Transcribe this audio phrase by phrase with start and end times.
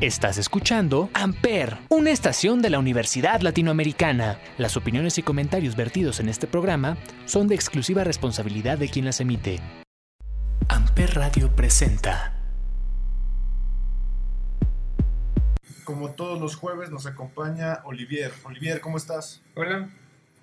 [0.00, 4.38] Estás escuchando Amper, una estación de la Universidad Latinoamericana.
[4.56, 9.20] Las opiniones y comentarios vertidos en este programa son de exclusiva responsabilidad de quien las
[9.20, 9.58] emite.
[10.68, 12.32] Amper Radio presenta.
[15.82, 18.30] Como todos los jueves nos acompaña Olivier.
[18.44, 19.42] Olivier, ¿cómo estás?
[19.56, 19.90] Hola,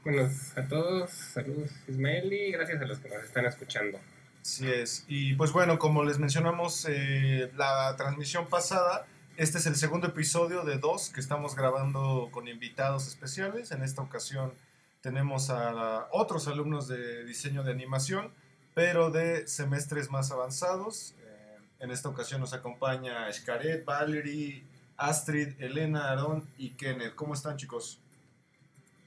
[0.04, 4.02] buenos a todos, saludos Ismael y gracias a los que nos están escuchando.
[4.42, 5.06] Así es.
[5.08, 9.08] Y pues bueno, como les mencionamos eh, la transmisión pasada,
[9.38, 13.72] este es el segundo episodio de dos que estamos grabando con invitados especiales.
[13.72, 14.54] En esta ocasión
[15.02, 18.32] tenemos a otros alumnos de diseño de animación,
[18.74, 21.16] pero de semestres más avanzados.
[21.20, 24.64] Eh, en esta ocasión nos acompaña Xcaret, Valerie,
[24.98, 27.16] Astrid, Elena, Aaron y Kenneth.
[27.16, 28.00] ¿Cómo están chicos?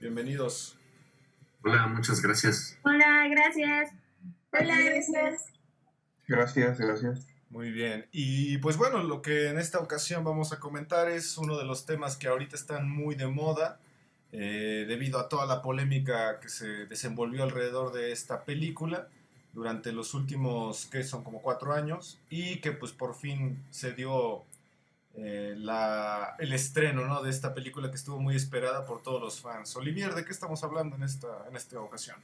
[0.01, 0.79] Bienvenidos.
[1.65, 2.79] Hola, muchas gracias.
[2.85, 3.93] Hola, gracias.
[4.53, 5.53] Hola, gracias.
[6.27, 7.38] Gracias, gracias.
[7.51, 8.07] Muy bien.
[8.13, 11.87] Y pues bueno, lo que en esta ocasión vamos a comentar es uno de los
[11.87, 13.81] temas que ahorita están muy de moda
[14.33, 19.09] eh, debido a toda la polémica que se desenvolvió alrededor de esta película
[19.55, 24.45] durante los últimos, que son como cuatro años, y que pues por fin se dio
[25.17, 27.23] eh, la, el estreno ¿no?
[27.23, 29.75] de esta película que estuvo muy esperada por todos los fans.
[29.77, 32.17] Olivier, ¿de qué estamos hablando en esta, en esta ocasión?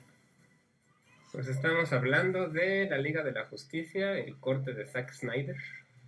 [1.34, 5.56] Pues estamos hablando de la Liga de la Justicia, el corte de Zack Snyder.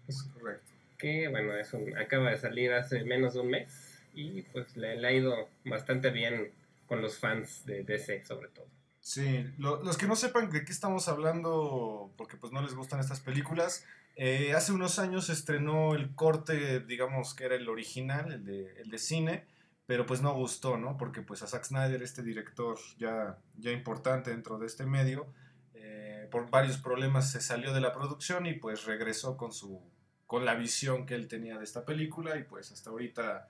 [0.07, 0.71] Es correcto.
[0.99, 5.05] Que, bueno, es un, acaba de salir hace menos de un mes y pues le,
[5.05, 6.53] ha ido bastante bien
[6.87, 8.67] con los fans de DC, sobre todo.
[9.01, 13.19] Sí, los que no sepan de qué estamos hablando, porque pues no les gustan estas
[13.19, 18.81] películas, eh, hace unos años estrenó el corte, digamos que era el original, el de,
[18.81, 19.45] el de cine,
[19.87, 20.97] pero pues no gustó, ¿no?
[20.97, 25.33] Porque pues a Zack Snyder, este director ya, ya importante dentro de este medio,
[25.75, 29.81] eh, por varios problemas se salió de la producción y pues regresó con su
[30.27, 33.49] con la visión que él tenía de esta película y pues hasta ahorita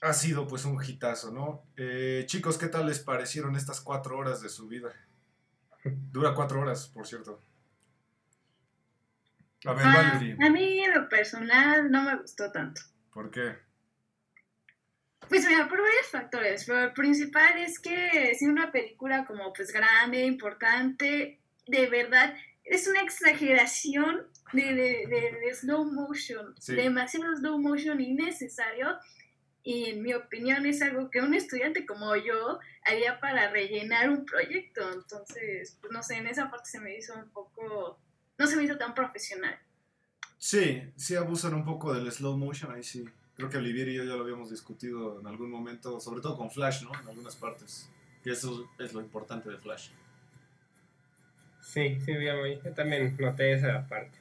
[0.00, 1.66] ha sido pues un hitazo, ¿no?
[1.76, 4.88] Eh, chicos, ¿qué tal les parecieron estas cuatro horas de su vida?
[5.84, 7.42] Dura cuatro horas, por cierto.
[9.66, 12.80] A ver, ah, A mí en lo personal no me gustó tanto.
[13.12, 13.56] ¿Por qué?
[15.28, 19.72] Pues mira, por varios factores, pero el principal es que si una película como pues
[19.72, 28.98] grande, importante, de verdad, es una exageración de, de, slow motion, demasiado slow motion innecesario
[29.62, 34.24] y en mi opinión es algo que un estudiante como yo haría para rellenar un
[34.26, 37.98] proyecto, entonces, pues no sé, en esa parte se me hizo un poco,
[38.38, 39.58] no se me hizo tan profesional.
[40.38, 43.04] Sí, sí abusan un poco del slow motion, ahí sí.
[43.36, 46.50] Creo que Olivier y yo ya lo habíamos discutido en algún momento, sobre todo con
[46.50, 46.92] Flash, ¿no?
[47.00, 47.90] En algunas partes.
[48.22, 49.90] Que eso es lo importante de Flash.
[51.60, 54.16] Sí, sí, yo también noté esa parte.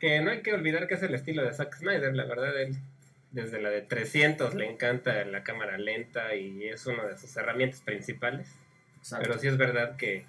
[0.00, 2.76] Que no hay que olvidar que es el estilo de Zack Snyder, la verdad, él
[3.34, 7.80] desde la de 300 le encanta la cámara lenta y es una de sus herramientas
[7.80, 8.48] principales.
[9.18, 10.24] Pero sí es verdad que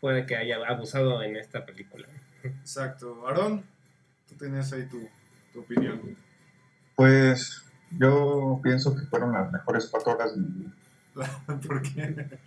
[0.00, 2.06] puede que haya abusado en esta película.
[2.42, 3.26] Exacto.
[3.26, 3.64] Aaron,
[4.28, 5.08] tú tenías ahí tu,
[5.52, 6.16] tu opinión.
[6.96, 7.64] Pues
[7.98, 10.72] yo pienso que fueron las mejores cuatro horas de mi vida.
[11.66, 12.38] ¿Por qué?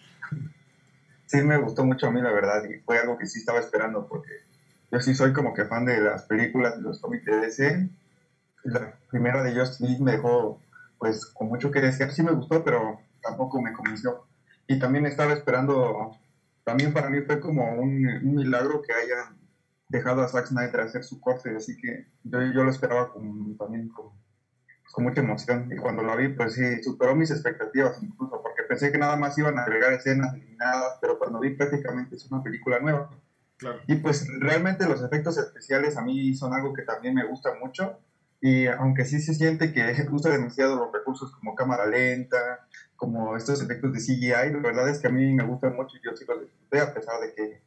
[1.25, 4.07] Sí, me gustó mucho a mí, la verdad, y fue algo que sí estaba esperando,
[4.07, 4.31] porque
[4.91, 7.89] yo sí soy como que fan de las películas de los cómics de DC.
[8.63, 10.61] La primera de Just League me dejó,
[10.97, 12.11] pues, con mucho que decir.
[12.11, 14.25] Sí me gustó, pero tampoco me convenció.
[14.67, 16.17] Y también estaba esperando,
[16.63, 18.03] también para mí fue como un,
[18.35, 19.37] milagro que hayan
[19.89, 23.87] dejado a Zack Snyder hacer su corte, así que yo, yo lo esperaba con, también
[23.89, 24.11] con
[24.91, 25.69] con mucha emoción.
[25.71, 29.37] Y cuando lo vi, pues sí, superó mis expectativas incluso, porque pensé que nada más
[29.37, 33.09] iban a agregar escenas eliminadas, pero cuando vi prácticamente es una película nueva.
[33.87, 37.99] Y pues realmente los efectos especiales a mí son algo que también me gusta mucho.
[38.39, 43.61] Y aunque sí se siente que usa demasiado los recursos como cámara lenta, como estos
[43.61, 46.25] efectos de CGI, la verdad es que a mí me gustan mucho y yo sí
[46.27, 47.61] los disfruté a pesar de que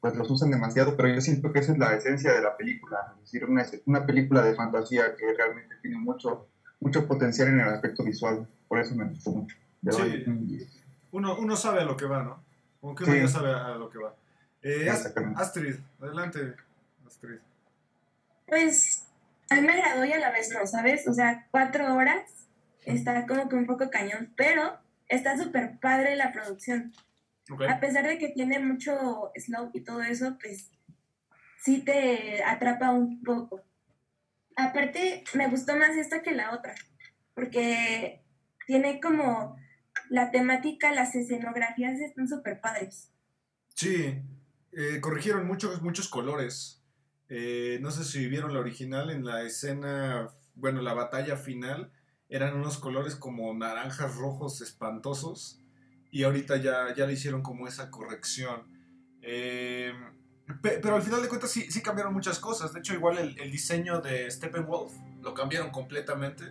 [0.00, 3.14] pues los usan demasiado, pero yo siento que esa es la esencia de la película,
[3.16, 6.48] es decir, una, una película de fantasía que realmente tiene mucho
[6.80, 9.56] mucho potencial en el aspecto visual, por eso me gustó mucho.
[9.90, 10.66] Sí.
[11.12, 12.42] Uno, uno sabe a lo que va, ¿no?
[12.80, 14.14] Como que uno ya sabe a lo que va.
[14.62, 16.54] Eh, Astrid, adelante,
[17.06, 17.38] Astrid.
[18.46, 19.04] Pues
[19.50, 21.06] a mí me agradó y a la vez no, ¿sabes?
[21.08, 22.22] O sea, cuatro horas
[22.84, 24.78] está como que un poco cañón, pero
[25.08, 26.92] está súper padre la producción.
[27.68, 30.70] A pesar de que tiene mucho slow y todo eso, pues
[31.62, 33.62] sí te atrapa un poco.
[34.58, 36.74] Aparte, me gustó más esta que la otra,
[37.34, 38.24] porque
[38.66, 39.56] tiene como
[40.10, 43.12] la temática, las escenografías están súper padres.
[43.74, 44.20] Sí,
[44.72, 46.82] eh, corrigieron muchos, muchos colores.
[47.28, 51.92] Eh, no sé si vieron la original en la escena bueno, la batalla final
[52.28, 55.62] eran unos colores como naranjas rojos espantosos
[56.10, 58.62] y ahorita ya, ya le hicieron como esa corrección.
[59.22, 59.92] Eh,
[60.62, 62.72] pero al final de cuentas sí, sí, cambiaron muchas cosas.
[62.72, 64.92] De hecho, igual el, diseño de Steppenwolf
[65.22, 66.44] lo cambiaron completamente.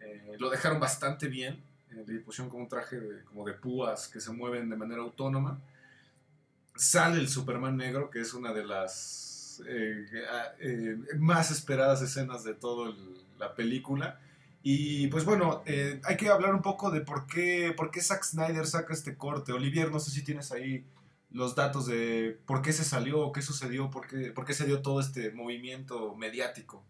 [0.00, 1.62] Eh, lo dejaron bastante bien.
[1.90, 5.60] Eh, le pusieron como un traje como de púas que se mueven de manera autónoma.
[6.74, 9.62] Sale el Superman negro, que es una de las
[11.18, 12.94] más esperadas escenas de toda
[13.38, 14.18] la película.
[14.62, 18.22] Y pues bueno, eh, hay que hablar un poco de por qué, por qué Zack
[18.22, 19.52] Snyder saca este corte.
[19.52, 20.84] Olivier, no sé si tienes ahí
[21.32, 24.82] los datos de por qué se salió, qué sucedió, por qué, por qué se dio
[24.82, 26.86] todo este movimiento mediático.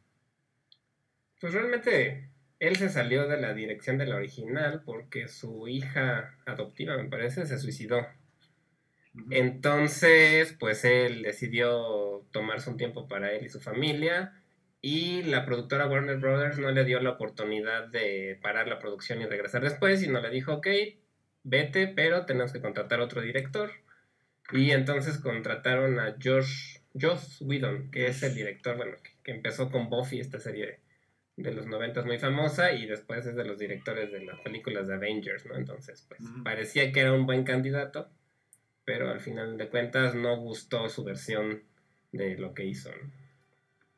[1.40, 6.96] Pues realmente él se salió de la dirección de la original porque su hija adoptiva,
[6.96, 8.06] me parece, se suicidó.
[9.30, 14.32] Entonces, pues él decidió tomarse un tiempo para él y su familia
[14.84, 19.26] y la productora Warner Brothers no le dio la oportunidad de parar la producción y
[19.26, 20.66] regresar después, y no le dijo, ok,
[21.44, 23.70] vete, pero tenemos que contratar otro director.
[24.50, 29.88] Y entonces contrataron a Josh, Josh Whedon, que es el director, bueno, que, empezó con
[29.88, 30.80] Buffy, esta serie
[31.36, 34.94] de los 90 muy famosa, y después es de los directores de las películas de
[34.94, 35.56] Avengers, ¿no?
[35.56, 38.10] Entonces, pues parecía que era un buen candidato,
[38.84, 41.62] pero al final de cuentas no gustó su versión
[42.10, 43.22] de lo que hizo, ¿no?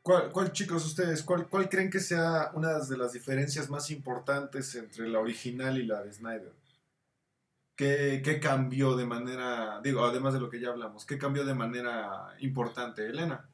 [0.04, 5.08] ¿Cuál, chicos, ustedes, cuál, cuál creen que sea una de las diferencias más importantes entre
[5.08, 6.52] la original y la de Snyder?
[7.76, 11.54] ¿Qué, ¿Qué, cambió de manera, digo, además de lo que ya hablamos, qué cambió de
[11.54, 13.48] manera importante, Elena?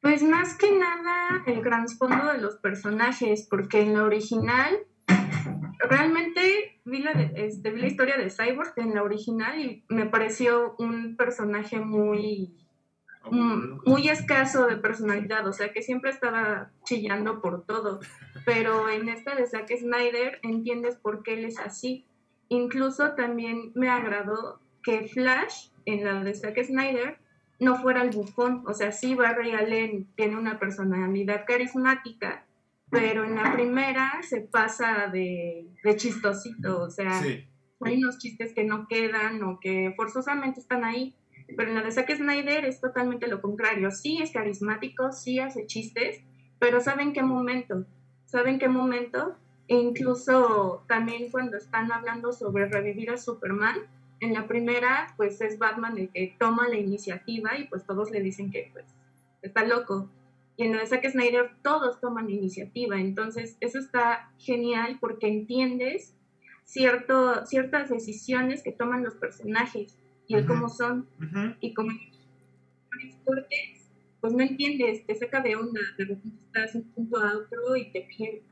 [0.00, 4.78] Pues más que nada el trasfondo de los personajes, porque en la original
[5.88, 10.74] realmente vi la, este, vi la historia de Cyborg en la original y me pareció
[10.78, 12.60] un personaje muy
[13.28, 18.00] Mm, muy escaso de personalidad, o sea que siempre estaba chillando por todo,
[18.46, 22.06] pero en esta de Zack Snyder entiendes por qué él es así.
[22.50, 27.18] Incluso también me agradó que Flash, en la de Zack Snyder,
[27.58, 32.44] no fuera el bufón, o sea, sí Barry Allen tiene una personalidad carismática,
[32.90, 37.22] pero en la primera se pasa de, de chistosito, o sea,
[37.80, 41.14] hay unos chistes que no quedan o que forzosamente están ahí
[41.56, 43.90] pero en la de Zack Snyder es totalmente lo contrario.
[43.90, 46.22] Sí es carismático, sí hace chistes,
[46.58, 47.86] pero ¿saben qué momento?
[48.26, 49.36] ¿Saben qué momento?
[49.70, 53.78] E incluso también cuando están hablando sobre revivir a Superman,
[54.18, 58.20] en la primera, pues es Batman el que toma la iniciativa y pues todos le
[58.20, 58.84] dicen que pues
[59.42, 60.10] está loco.
[60.56, 63.00] Y en la de Zack Snyder todos toman iniciativa.
[63.00, 66.16] Entonces, eso está genial porque entiendes
[66.64, 69.96] cierto, ciertas decisiones que toman los personajes
[70.26, 71.06] y el cómo son.
[71.60, 71.92] Y como
[74.20, 77.92] pues no entiendes, te saca de onda, de repente estás un punto a otro y
[77.92, 78.49] te pierdes.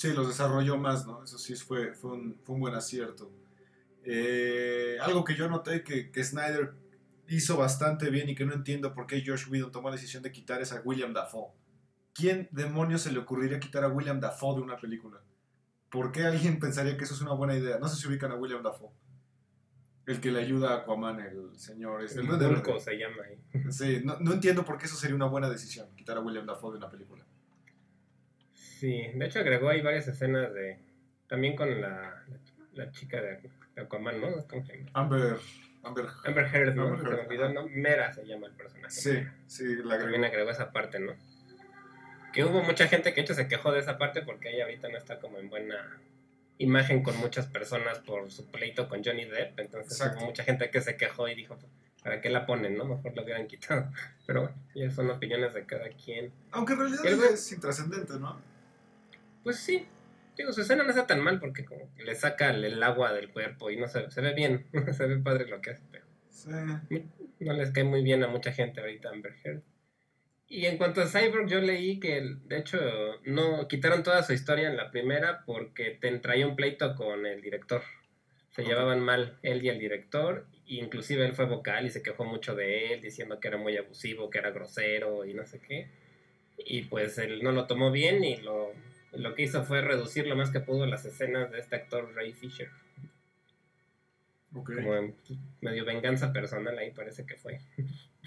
[0.00, 1.22] Sí, los desarrolló más, ¿no?
[1.22, 3.30] Eso sí fue, fue, un, fue un buen acierto.
[4.02, 6.72] Eh, algo que yo noté que, que, Snyder
[7.28, 10.32] hizo bastante bien y que no entiendo por qué Josh Whedon tomó la decisión de
[10.32, 11.52] quitar es a William Dafoe.
[12.14, 15.20] ¿Quién demonios se le ocurriría quitar a William Dafoe de una película?
[15.90, 17.78] ¿Por qué alguien pensaría que eso es una buena idea?
[17.78, 18.88] No sé si ubican a William Dafoe.
[20.06, 22.04] El que le ayuda a Aquaman, el señor.
[22.04, 23.70] Es el Bulco se llama ahí.
[23.70, 26.72] Sí, no, no, entiendo por qué eso sería una buena decisión, quitar a William Dafoe
[26.72, 27.26] de una película.
[28.80, 30.78] Sí, de hecho agregó ahí varias escenas de.
[31.28, 32.24] También con la,
[32.72, 33.38] la, chica de
[33.76, 34.28] Aquaman, ¿no?
[34.48, 34.86] ¿Cómo se?
[34.94, 35.36] Amber.
[35.82, 36.96] Amber, Amber Heard, ¿no?
[36.96, 37.68] se me olvidó, ¿no?
[37.68, 38.90] Mera se llama el personaje.
[38.90, 40.00] Sí, sí, la agregó.
[40.04, 41.12] También agregó esa parte, ¿no?
[42.32, 44.96] Que hubo mucha gente que hecho se quejó de esa parte porque ella ahorita no
[44.96, 46.00] está como en buena
[46.56, 49.58] imagen con muchas personas por su pleito con Johnny Depp.
[49.58, 51.58] Entonces hubo mucha gente que se quejó y dijo,
[52.02, 52.78] ¿para qué la ponen?
[52.78, 53.92] no Mejor lo hubieran quitado.
[54.26, 56.32] Pero bueno, ya son opiniones de cada quien.
[56.52, 58.48] Aunque en realidad es intrascendente, ¿no?
[59.42, 59.86] Pues sí.
[60.36, 63.70] Digo, su escena no está tan mal porque como le saca el, agua del cuerpo
[63.70, 64.66] y no se, se ve bien.
[64.96, 66.06] se ve padre lo que hace, pero...
[67.40, 69.62] No les cae muy bien a mucha gente ahorita Amber Heard.
[70.52, 72.78] Y en cuanto a Cyborg, yo leí que, de hecho,
[73.24, 77.40] no quitaron toda su historia en la primera porque te traía un pleito con el
[77.40, 77.82] director.
[78.50, 82.56] Se llevaban mal él y el director, inclusive él fue vocal y se quejó mucho
[82.56, 85.88] de él, diciendo que era muy abusivo, que era grosero y no sé qué.
[86.58, 88.72] Y pues él no lo tomó bien y lo,
[89.12, 92.32] lo que hizo fue reducir lo más que pudo las escenas de este actor Ray
[92.32, 92.70] Fisher.
[94.52, 95.14] Como
[95.60, 97.60] medio venganza personal ahí parece que fue.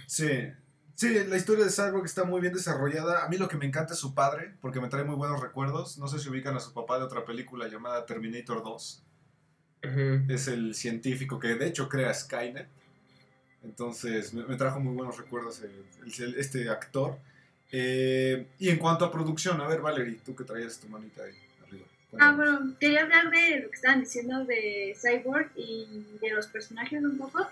[0.07, 0.51] Sí,
[0.95, 3.25] Sí, la historia de Cyborg está muy bien desarrollada.
[3.25, 5.97] A mí lo que me encanta es su padre, porque me trae muy buenos recuerdos.
[5.97, 9.03] No sé si ubican a su papá de otra película llamada Terminator 2.
[10.29, 12.67] Es el científico que de hecho crea Skynet.
[13.63, 15.61] Entonces me, trajo muy buenos recuerdos
[16.37, 17.17] este actor.
[17.75, 21.33] Eh, y en cuanto a producción, a ver, Valerie, tú que traías tu manita ahí
[21.65, 21.85] arriba.
[22.19, 27.03] Ah, bueno, quería hablar de lo que estaban diciendo de Cyborg y de los personajes
[27.03, 27.47] un poco.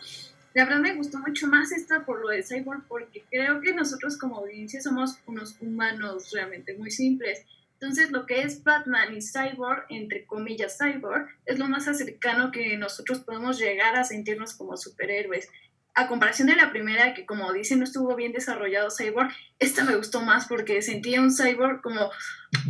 [0.53, 4.15] La verdad me gustó mucho más esta por lo de Cyborg porque creo que nosotros
[4.15, 7.41] como audiencia somos unos humanos realmente muy simples.
[7.79, 12.77] Entonces lo que es Batman y Cyborg, entre comillas Cyborg, es lo más cercano que
[12.77, 15.49] nosotros podemos llegar a sentirnos como superhéroes.
[15.93, 19.29] A comparación de la primera, que como dicen no estuvo bien desarrollado Cyborg,
[19.59, 22.09] esta me gustó más porque sentía un Cyborg como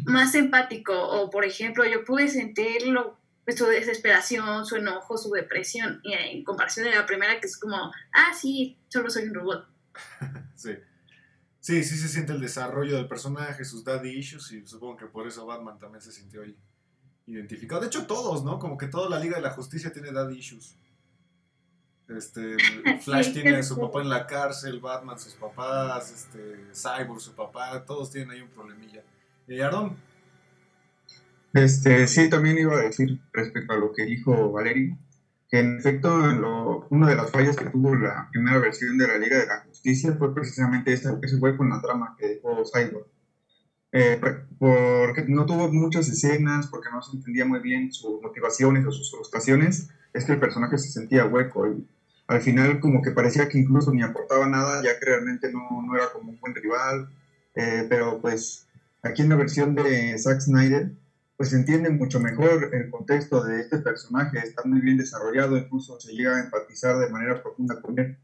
[0.05, 0.93] más empático.
[0.93, 6.43] O por ejemplo, yo pude sentirlo pues, su desesperación, su enojo, su depresión, y en
[6.43, 9.67] comparación de la primera que es como, ah, sí, solo soy un robot.
[10.55, 10.71] sí.
[11.59, 15.27] Sí, sí se siente el desarrollo del personaje, sus daddy issues, y supongo que por
[15.27, 16.57] eso Batman también se sintió ahí
[17.27, 17.81] identificado.
[17.81, 18.57] De hecho, todos, ¿no?
[18.57, 20.77] Como que toda la Liga de la Justicia tiene daddy issues.
[22.17, 22.57] Este,
[23.01, 27.83] Flash tiene a su papá en la cárcel, Batman sus papás, este, Cyborg su papá,
[27.85, 29.03] todos tienen ahí un problemilla.
[29.47, 29.95] ¿Y Aaron?
[31.53, 34.97] Este, sí, también iba a decir respecto a lo que dijo Valerio,
[35.49, 39.17] que en efecto lo, una de las fallas que tuvo la primera versión de la
[39.17, 43.07] Liga de la Justicia fue precisamente ese hueco en la trama que dejó Cyborg.
[43.93, 44.21] Eh,
[44.57, 49.11] porque no tuvo muchas escenas, porque no se entendía muy bien sus motivaciones o sus
[49.11, 51.85] frustraciones, es que el personaje se sentía hueco y
[52.31, 55.95] al final como que parecía que incluso ni aportaba nada, ya que realmente no, no
[55.95, 57.09] era como un buen rival,
[57.55, 58.67] eh, pero pues
[59.03, 60.91] aquí en la versión de Zack Snyder
[61.35, 65.99] pues se entiende mucho mejor el contexto de este personaje, está muy bien desarrollado, incluso
[65.99, 68.15] se llega a empatizar de manera profunda con él.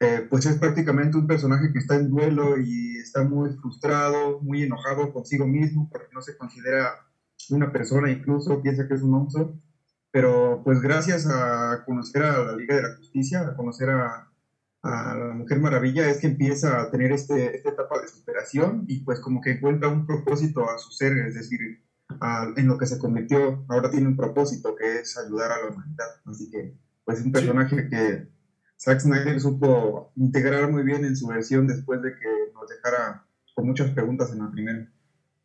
[0.00, 4.62] Eh, pues es prácticamente un personaje que está en duelo y está muy frustrado, muy
[4.62, 6.90] enojado consigo mismo, porque no se considera
[7.50, 9.60] una persona, incluso piensa que es un monstruo.
[10.14, 14.30] Pero pues gracias a conocer a la Liga de la Justicia, a conocer a,
[14.80, 19.00] a la Mujer Maravilla, es que empieza a tener este, esta etapa de superación y
[19.00, 21.58] pues como que encuentra un propósito a su ser, es decir,
[22.56, 26.06] en lo que se convirtió, ahora tiene un propósito que es ayudar a la humanidad.
[26.26, 28.28] Así que, pues es un personaje que
[28.78, 33.66] Zack Snyder supo integrar muy bien en su versión después de que nos dejara con
[33.66, 34.88] muchas preguntas en la primera.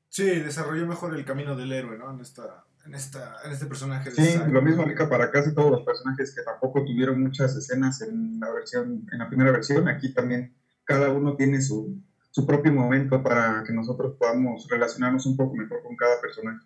[0.09, 2.11] Sí, desarrolló mejor el camino del héroe, ¿no?
[2.11, 4.11] En, esta, en, esta, en este personaje.
[4.11, 8.39] sí, lo mismo aplica para casi todos los personajes que tampoco tuvieron muchas escenas en
[8.39, 9.87] la versión, en la primera versión.
[9.87, 15.37] Aquí también cada uno tiene su, su propio momento para que nosotros podamos relacionarnos un
[15.37, 16.65] poco mejor con cada personaje.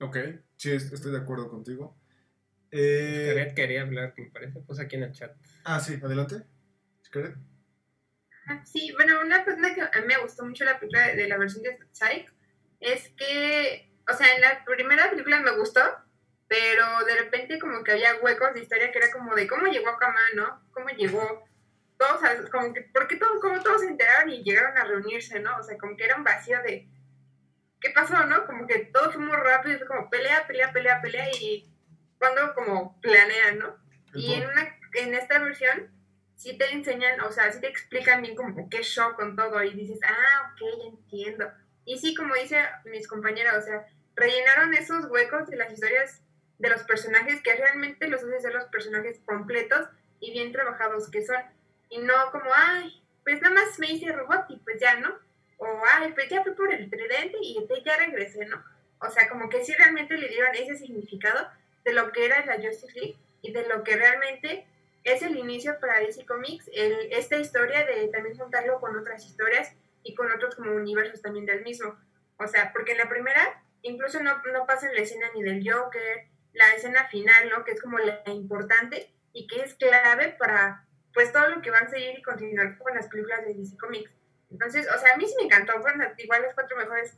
[0.00, 0.16] Ok,
[0.56, 1.96] sí, estoy de acuerdo contigo.
[2.70, 3.52] Eh...
[3.56, 5.32] quería hablar, me parece, pues aquí en el chat.
[5.64, 6.44] Ah, sí, adelante.
[8.46, 11.38] Ah, sí, bueno, una cosa que a mí me gustó mucho la película de, la
[11.38, 12.30] versión de Psych
[12.80, 15.82] es que, o sea, en la primera película me gustó,
[16.48, 19.88] pero de repente como que había huecos de historia que era como de cómo llegó
[19.88, 20.62] a Kama, ¿no?
[20.72, 21.46] ¿Cómo llegó?
[21.98, 25.56] todos, como que, ¿por qué todos, como todos se enteraron y llegaron a reunirse, no?
[25.58, 26.88] O sea, como que era un vacío de,
[27.80, 28.46] ¿qué pasó, no?
[28.46, 31.70] Como que todo fue muy rápido, fue como pelea, pelea, pelea, pelea, y
[32.18, 33.76] cuando como planean, ¿no?
[34.14, 35.90] Y en, una, en esta versión
[36.34, 39.72] sí te enseñan, o sea, sí te explican bien como qué show con todo, y
[39.72, 41.50] dices, ah, ok, ya entiendo.
[41.84, 43.86] Y sí, como dice mis compañeras, o sea,
[44.16, 46.22] rellenaron esos huecos de las historias
[46.58, 49.86] de los personajes que realmente los hacen ser los personajes completos
[50.20, 51.36] y bien trabajados que son.
[51.90, 55.14] Y no como, ay, pues nada más me hice robot y pues ya, ¿no?
[55.58, 58.62] O, ay, pues ya fui por el tridente y ya regresé, ¿no?
[59.00, 61.48] O sea, como que sí realmente le dieron ese significado
[61.84, 64.66] de lo que era la Justice League y de lo que realmente
[65.04, 69.72] es el inicio para DC Comics, el, esta historia de también juntarlo con otras historias
[70.02, 71.96] y con otros como universos también del mismo.
[72.38, 76.28] O sea, porque en la primera incluso no, no pasa la escena ni del Joker,
[76.52, 77.64] la escena final, ¿no?
[77.64, 81.86] Que es como la importante y que es clave para pues todo lo que van
[81.86, 84.10] a seguir y continuar con las películas de DC Comics.
[84.50, 87.14] Entonces, o sea, a mí sí me encantó, fueron igual las cuatro mejores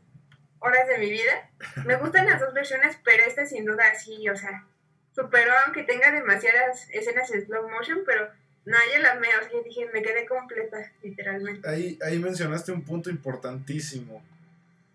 [0.61, 1.51] horas de mi vida.
[1.85, 4.67] Me gustan las dos versiones, pero esta sin duda sí, o sea,
[5.15, 8.29] superó aunque tenga demasiadas escenas en slow motion, pero
[8.65, 11.69] no, yo la me, o sea, dije, me quedé completa, literalmente.
[11.69, 14.23] Ahí, ahí mencionaste un punto importantísimo.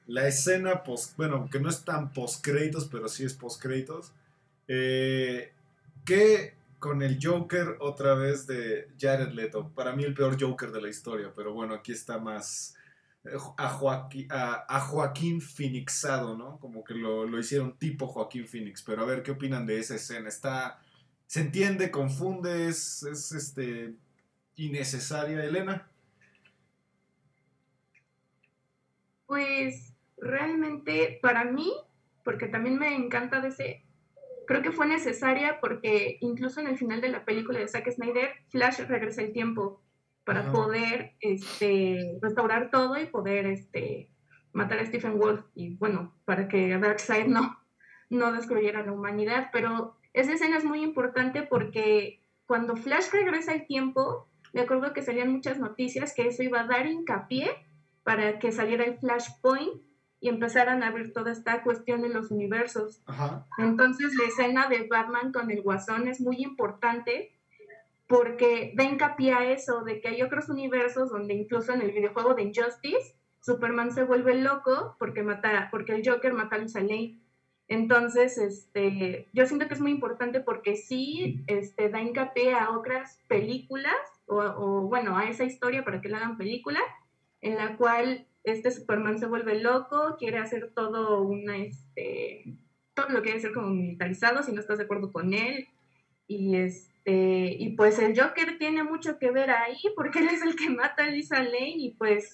[0.07, 4.11] La escena post, bueno, que no es tan post créditos, pero sí es post créditos.
[4.67, 5.51] Eh,
[6.05, 9.69] ¿Qué con el Joker otra vez de Jared Leto.
[9.69, 12.75] Para mí el peor Joker de la historia, pero bueno, aquí está más
[13.23, 16.59] eh, a, Joaquín Phoenixado, ¿no?
[16.59, 18.81] Como que lo, lo, hicieron tipo Joaquín Phoenix.
[18.81, 20.27] Pero a ver, ¿qué opinan de esa escena?
[20.27, 20.77] Está,
[21.25, 23.93] se entiende, confunde, es, es este,
[24.57, 25.87] innecesaria, Elena.
[29.25, 29.92] Pues
[30.23, 31.71] realmente para mí,
[32.23, 33.83] porque también me encanta ese,
[34.45, 38.31] creo que fue necesaria porque incluso en el final de la película de Zack Snyder,
[38.49, 39.81] Flash regresa el tiempo.
[40.25, 44.09] para poder este, restaurar todo y poder este,
[44.53, 47.59] matar a Stephen Wolf y bueno, para que Darkseid no,
[48.09, 49.49] no destruyera la humanidad.
[49.51, 55.01] Pero esa escena es muy importante porque cuando Flash regresa al tiempo, me acuerdo que
[55.01, 57.49] salían muchas noticias que eso iba a dar hincapié
[58.03, 59.81] para que saliera el Flashpoint
[60.23, 63.03] y empezaran a abrir toda esta cuestión de los universos.
[63.57, 67.33] Entonces la escena de Batman con el guasón es muy importante
[68.07, 72.35] porque da hincapié a eso, de que hay otros universos donde incluso en el videojuego
[72.35, 77.19] de Injustice, Superman se vuelve loco porque, mata, porque el Joker mata a Luisa Lane.
[77.67, 83.19] Entonces, este, yo siento que es muy importante porque sí este, da hincapié a otras
[83.27, 83.93] películas,
[84.27, 86.79] o, o, bueno, a esa historia para que la hagan película,
[87.41, 92.57] en la cual este Superman se vuelve loco, quiere hacer todo una, este,
[92.93, 95.67] todo lo quiere hacer como militarizado si no estás de acuerdo con él.
[96.27, 100.55] Y este, y pues el Joker tiene mucho que ver ahí, porque él es el
[100.55, 102.33] que mata a Lisa Lane, y pues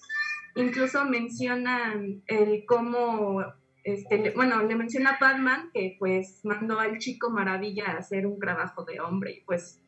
[0.56, 3.44] incluso mencionan el cómo
[3.84, 8.40] este, bueno, le menciona a Batman que pues mandó al chico maravilla a hacer un
[8.40, 9.82] trabajo de hombre y pues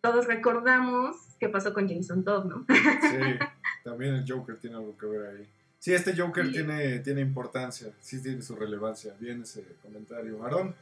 [0.00, 2.66] todos recordamos qué pasó con Jason Todd, ¿no?
[2.68, 3.16] Sí,
[3.88, 5.48] también el Joker tiene algo que ver ahí.
[5.78, 9.14] Sí, este Joker tiene, tiene importancia, sí tiene su relevancia.
[9.18, 10.36] Bien ese comentario.
[10.38, 10.74] Marón.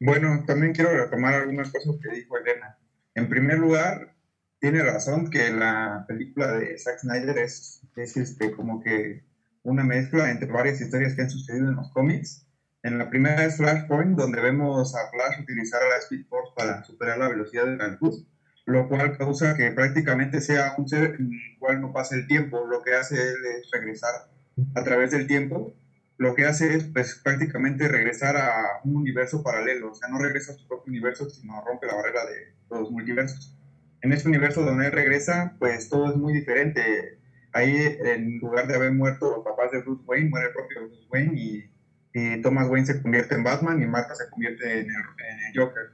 [0.00, 2.76] Bueno, también quiero retomar algunas cosas que dijo Elena.
[3.14, 4.12] En primer lugar,
[4.58, 9.24] tiene razón que la película de Zack Snyder es, es este, como que
[9.62, 12.46] una mezcla entre varias historias que han sucedido en los cómics.
[12.82, 16.84] En la primera es Flashpoint, donde vemos a Flash utilizar a la Speed Force para
[16.84, 18.26] superar la velocidad de la luz
[18.66, 22.66] lo cual causa que prácticamente sea un ser en el cual no pase el tiempo.
[22.66, 24.30] Lo que hace es regresar
[24.74, 25.74] a través del tiempo.
[26.16, 29.90] Lo que hace es pues, prácticamente regresar a un universo paralelo.
[29.90, 33.58] O sea, no regresa a su propio universo, sino rompe la barrera de los multiversos.
[34.00, 37.18] En ese universo donde él regresa, pues todo es muy diferente.
[37.52, 41.06] Ahí, en lugar de haber muerto los papás de Bruce Wayne, muere el propio Bruce
[41.10, 41.70] Wayne y,
[42.42, 45.90] Thomas Wayne se convierte en Batman y Martha se convierte en el, en el Joker.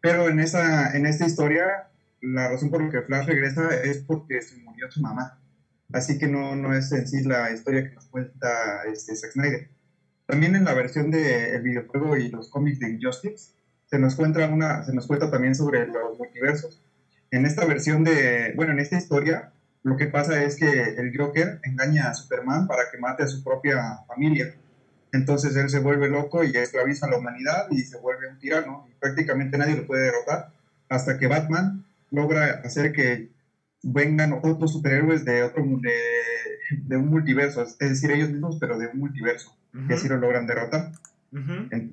[0.00, 1.89] Pero en, esa, en esta historia
[2.22, 5.38] la razón por la que Flash regresa es porque se murió su mamá.
[5.92, 8.48] Así que no, no es en la historia que nos cuenta
[8.92, 9.70] este, Zack Snyder.
[10.26, 13.52] También en la versión del videojuego y los cómics de Injustice
[13.86, 16.80] se nos, cuenta una, se nos cuenta también sobre los multiversos.
[17.32, 19.52] En esta versión de, bueno, en esta historia,
[19.82, 23.42] lo que pasa es que el Joker engaña a Superman para que mate a su
[23.42, 24.54] propia familia.
[25.12, 28.86] Entonces él se vuelve loco y esclaviza a la humanidad y se vuelve un tirano.
[28.88, 30.52] Y prácticamente nadie lo puede derrotar
[30.88, 33.30] hasta que Batman logra hacer que
[33.82, 35.94] vengan otros superhéroes de otro de,
[36.82, 39.56] de un multiverso, es decir, ellos mismos, pero de un multiverso,
[39.88, 40.92] que así lo logran derrotar.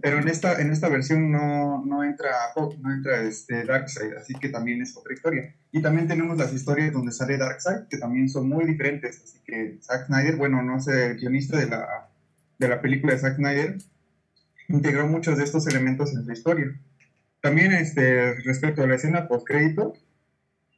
[0.01, 4.49] pero en esta, en esta versión no, no entra no entra este Darkseid, así que
[4.49, 5.53] también es otra historia.
[5.71, 9.77] Y también tenemos las historias donde sale Darkseid, que también son muy diferentes, así que
[9.81, 12.09] Zack Snyder, bueno, no sé, el guionista de la,
[12.57, 13.77] de la película de Zack Snyder,
[14.67, 16.77] integró muchos de estos elementos en su historia.
[17.41, 19.93] También este, respecto a la escena post crédito,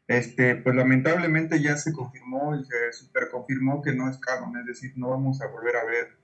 [0.10, 4.66] este, pues lamentablemente ya se confirmó y se super confirmó que no es canon, es
[4.66, 6.18] decir, no vamos a volver a ver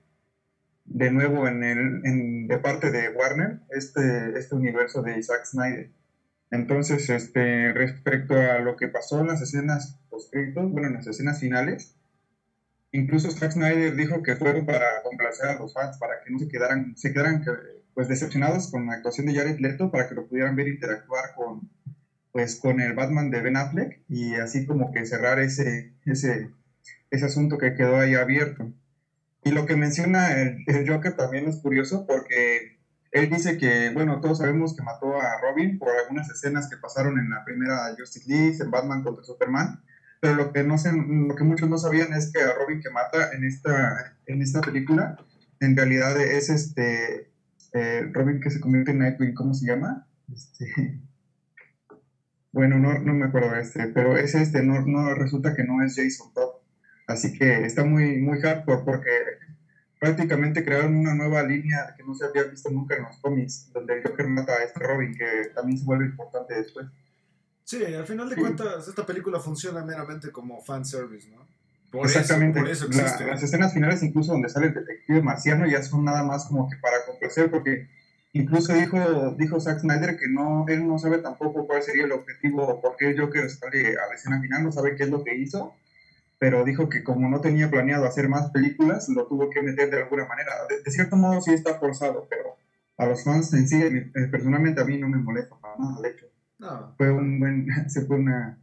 [0.86, 5.92] de nuevo en el, en, de parte de Warner este, este universo de Zack Snyder.
[6.50, 11.38] Entonces, este, respecto a lo que pasó en las escenas postcritos, bueno, en las escenas
[11.38, 11.94] finales,
[12.90, 16.48] incluso Zack Snyder dijo que fueron para complacer a los fans, para que no se
[16.48, 17.44] quedaran, se quedaran
[17.94, 21.70] pues decepcionados con la actuación de Jared Leto, para que lo pudieran ver interactuar con,
[22.36, 26.50] pues con el Batman de Ben Affleck y así como que cerrar ese, ese,
[27.10, 28.70] ese asunto que quedó ahí abierto.
[29.42, 32.76] Y lo que menciona el, el, Joker también es curioso porque
[33.10, 37.18] él dice que, bueno, todos sabemos que mató a Robin por algunas escenas que pasaron
[37.18, 39.82] en la primera Justice League, en Batman contra Superman,
[40.20, 42.90] pero lo que, no sé, lo que muchos no sabían es que a Robin que
[42.90, 45.16] mata en esta, en esta película,
[45.60, 47.30] en realidad es este
[47.72, 50.06] eh, Robin que se convierte en Nightwing, ¿cómo se llama?
[50.30, 51.00] Este,
[52.56, 55.84] bueno, no, no me acuerdo de este, pero es este, no, no resulta que no
[55.84, 56.54] es Jason Todd.
[57.06, 59.10] Así que está muy, muy hardcore porque
[60.00, 63.98] prácticamente crearon una nueva línea que no se había visto nunca en los cómics, donde
[63.98, 66.86] el Joker mata a este Robin, que también se vuelve importante después.
[67.62, 71.46] Sí, al final de cuentas, esta película funciona meramente como fanservice, ¿no?
[71.90, 72.60] Por Exactamente.
[72.60, 73.26] Eso, por eso existe.
[73.26, 76.76] las escenas finales, incluso donde sale el detective marciano, ya son nada más como que
[76.76, 77.90] para complacer, porque
[78.36, 78.98] Incluso dijo,
[79.38, 82.96] dijo Zack Snyder que no, él no sabe tampoco cuál sería el objetivo o por
[82.96, 85.74] qué el Joker sale a la escena final, no sabe qué es lo que hizo,
[86.38, 90.02] pero dijo que como no tenía planeado hacer más películas, lo tuvo que meter de
[90.02, 90.52] alguna manera.
[90.84, 92.56] De, cierto modo sí está forzado, pero
[92.98, 96.26] a los fans en sí, eh, personalmente a mí no me molesta para nada, hecho.
[96.98, 98.58] Fue un buen, se fue una,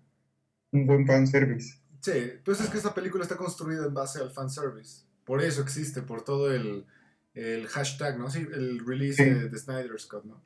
[0.72, 1.80] un buen fanservice.
[2.00, 5.06] Sí, pues es que esta película está construida en base al fanservice.
[5.26, 6.86] Por eso existe, por todo el,
[7.34, 8.30] el hashtag, ¿no?
[8.30, 10.42] Sí, el release de, de, Snyder Scott, ¿no?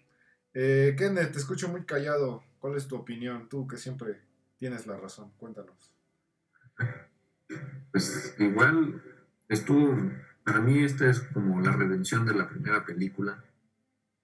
[0.54, 2.43] Eh, Kenneth, te escucho muy callado.
[2.60, 3.47] ¿Cuál es tu opinión?
[3.50, 4.21] Tú que siempre
[4.58, 5.32] tienes la razón.
[5.38, 5.93] Cuéntanos.
[7.91, 9.02] Pues igual
[9.47, 9.95] estuvo,
[10.43, 13.43] para mí esta es como la redención de la primera película.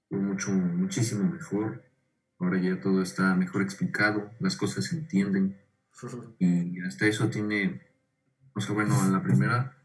[0.09, 1.83] Fue mucho, muchísimo mejor.
[2.39, 5.57] Ahora ya todo está mejor explicado, las cosas se entienden.
[6.39, 7.81] Y hasta eso tiene,
[8.53, 9.77] o sea, bueno, la primera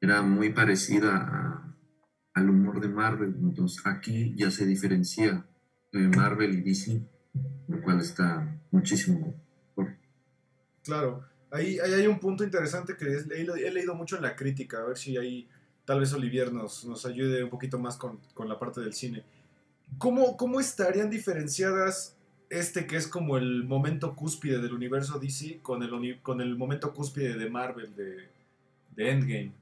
[0.00, 1.68] era muy parecida
[2.38, 5.44] al humor de Marvel, entonces aquí ya se diferencia
[5.92, 7.00] Marvel y DC,
[7.68, 9.36] lo cual está muchísimo
[9.76, 9.96] mejor.
[10.84, 14.98] Claro, ahí, hay un punto interesante que he, leído mucho en la crítica, a ver
[14.98, 15.48] si ahí
[15.84, 19.24] tal vez Olivier nos, nos ayude un poquito más con, con la parte del cine.
[19.96, 22.14] ¿Cómo, ¿Cómo estarían diferenciadas
[22.50, 26.94] este que es como el momento cúspide del universo DC con el, con el momento
[26.94, 28.28] cúspide de Marvel, de,
[28.96, 29.52] de Endgame.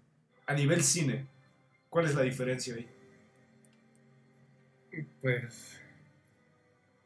[0.46, 1.26] A nivel cine,
[1.96, 2.86] ¿cuál es la diferencia ahí?
[5.22, 5.80] Pues,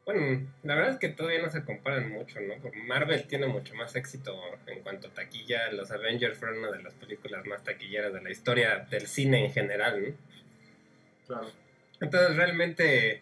[0.03, 2.55] bueno, la verdad es que todavía no se comparan mucho, ¿no?
[2.61, 5.71] Porque Marvel tiene mucho más éxito en cuanto a taquilla.
[5.71, 9.53] Los Avengers fueron una de las películas más taquilleras de la historia del cine en
[9.53, 10.13] general, ¿no?
[11.25, 11.49] Claro.
[12.01, 13.21] Entonces realmente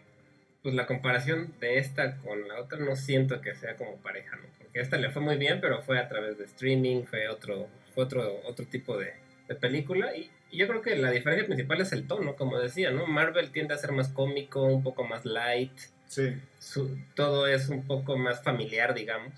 [0.64, 4.48] pues la comparación de esta con la otra no siento que sea como pareja, ¿no?
[4.58, 8.02] Porque esta le fue muy bien, pero fue a través de streaming, fue otro, fue
[8.02, 9.14] otro, otro tipo de,
[9.54, 10.14] película.
[10.16, 13.06] Y, yo creo que la diferencia principal es el tono, como decía, ¿no?
[13.06, 15.72] Marvel tiende a ser más cómico, un poco más light.
[16.06, 16.34] Sí.
[17.14, 19.32] todo es un poco más familiar, digamos.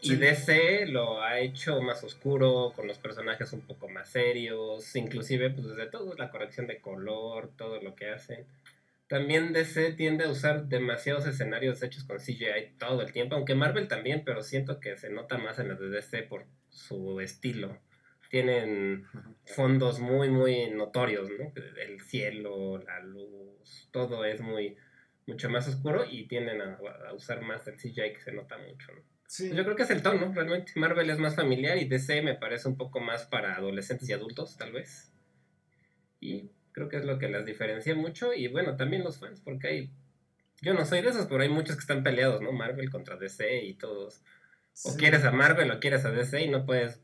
[0.00, 5.50] Y DC lo ha hecho más oscuro, con los personajes un poco más serios, inclusive
[5.50, 8.44] pues desde todo, la corrección de color, todo lo que hacen.
[9.08, 13.88] También DC tiende a usar demasiados escenarios hechos con CGI todo el tiempo, aunque Marvel
[13.88, 17.78] también, pero siento que se nota más en las de DC por su estilo.
[18.28, 19.06] Tienen
[19.44, 21.52] fondos muy, muy notorios, ¿no?
[21.80, 24.76] El cielo, la luz, todo es muy,
[25.26, 26.78] mucho más oscuro y tienden a,
[27.14, 29.02] usar más el CGI que se nota mucho, ¿no?
[29.26, 29.50] Sí.
[29.54, 30.72] Yo creo que es el tono, realmente.
[30.76, 34.56] Marvel es más familiar y DC me parece un poco más para adolescentes y adultos,
[34.56, 35.12] tal vez.
[36.18, 38.32] Y Creo que es lo que las diferencia mucho.
[38.32, 39.90] Y bueno, también los fans, porque hay.
[40.62, 42.52] Yo no soy de esos, pero hay muchos que están peleados, ¿no?
[42.52, 44.22] Marvel contra DC y todos.
[44.84, 47.02] O quieres a Marvel o quieres a DC y no puedes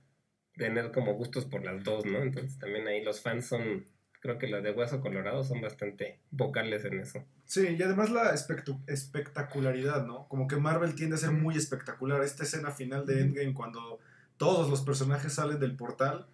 [0.57, 2.19] tener como gustos por las dos, ¿no?
[2.19, 3.85] Entonces también ahí los fans son.
[4.21, 7.23] Creo que los de Hueso Colorado son bastante vocales en eso.
[7.45, 10.27] Sí, y además la espectacularidad, ¿no?
[10.29, 12.23] Como que Marvel tiende a ser muy espectacular.
[12.23, 13.99] Esta escena final de Endgame, cuando
[14.39, 16.27] todos los personajes salen del portal,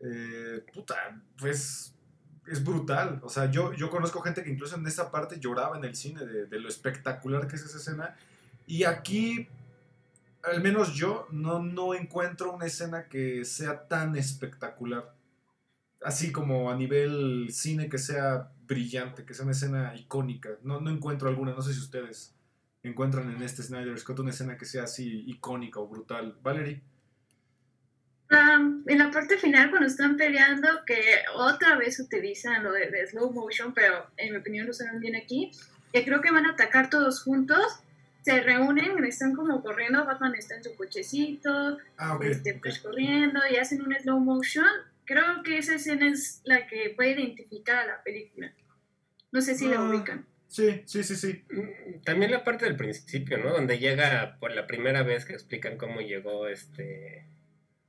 [0.00, 1.94] eh, puta, pues
[2.46, 3.20] es brutal.
[3.22, 6.24] O sea, yo, yo conozco gente que incluso en esa parte lloraba en el cine
[6.24, 8.16] de, lo espectacular que es esa escena.
[8.66, 9.48] Y aquí,
[10.42, 15.14] al menos yo, no, no encuentro una escena que sea tan espectacular.
[16.02, 20.50] Así como a nivel cine que sea brillante, que sea una escena icónica.
[20.62, 22.34] No, no encuentro alguna, no sé si ustedes
[22.82, 26.36] encuentran en este Snyder Scott una escena que sea así icónica o brutal.
[26.42, 26.82] Valerie
[28.86, 31.00] en la parte final, cuando están peleando, que
[31.34, 35.50] otra vez utilizan lo de, slow motion, pero en mi opinión lo usaron bien aquí,
[35.92, 37.80] que creo que van a atacar todos juntos,
[38.22, 43.56] se reúnen, están como corriendo, Batman está en su cochecito, ah, este, pues corriendo y
[43.56, 44.66] hacen un slow motion.
[45.04, 48.52] Creo que esa escena es la que puede identificar a la película.
[49.32, 50.26] No sé si la ah, ubican.
[50.46, 51.44] Sí, sí, sí, sí.
[51.50, 53.50] Mm, también la parte del principio, ¿no?
[53.50, 57.26] Donde llega por la primera vez que explican cómo llegó este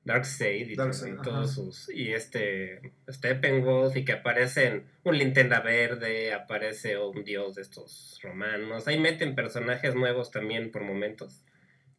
[0.05, 7.23] Darkseid y, todos sus y este Steppenwolf y que aparecen un linterna verde, aparece un
[7.23, 11.45] dios de estos romanos, ahí meten personajes nuevos también por momentos,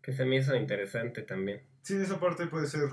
[0.02, 1.62] que se me hizo interesante también.
[1.82, 2.90] Sí, esa parte puede ser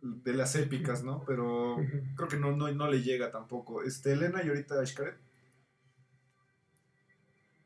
[0.00, 1.24] de las épicas, ¿no?
[1.26, 1.76] Pero
[2.16, 3.82] creo que no, no, no le llega tampoco.
[3.82, 5.16] Este, Elena y ahorita Ishkaret.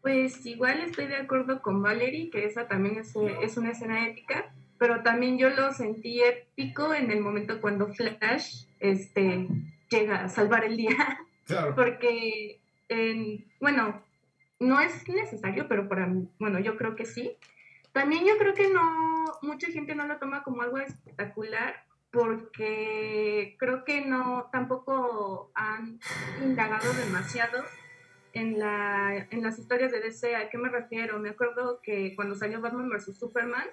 [0.01, 3.13] Pues igual estoy de acuerdo con Valerie, que esa también es,
[3.43, 8.65] es una escena épica pero también yo lo sentí épico en el momento cuando Flash
[8.79, 9.47] este,
[9.91, 10.97] llega a salvar el día.
[11.47, 11.75] Claro.
[11.75, 12.61] Porque,
[13.61, 14.05] bueno,
[14.61, 17.37] no es necesario, pero para mí, bueno, yo creo que sí.
[17.91, 23.85] También yo creo que no, mucha gente no lo toma como algo espectacular porque creo
[23.85, 25.99] que no, tampoco han
[26.41, 27.65] indagado demasiado
[28.33, 30.37] en, la, en las historias de DC.
[30.37, 31.19] ¿A qué me refiero?
[31.19, 33.19] Me acuerdo que cuando salió Batman vs.
[33.19, 33.67] Superman,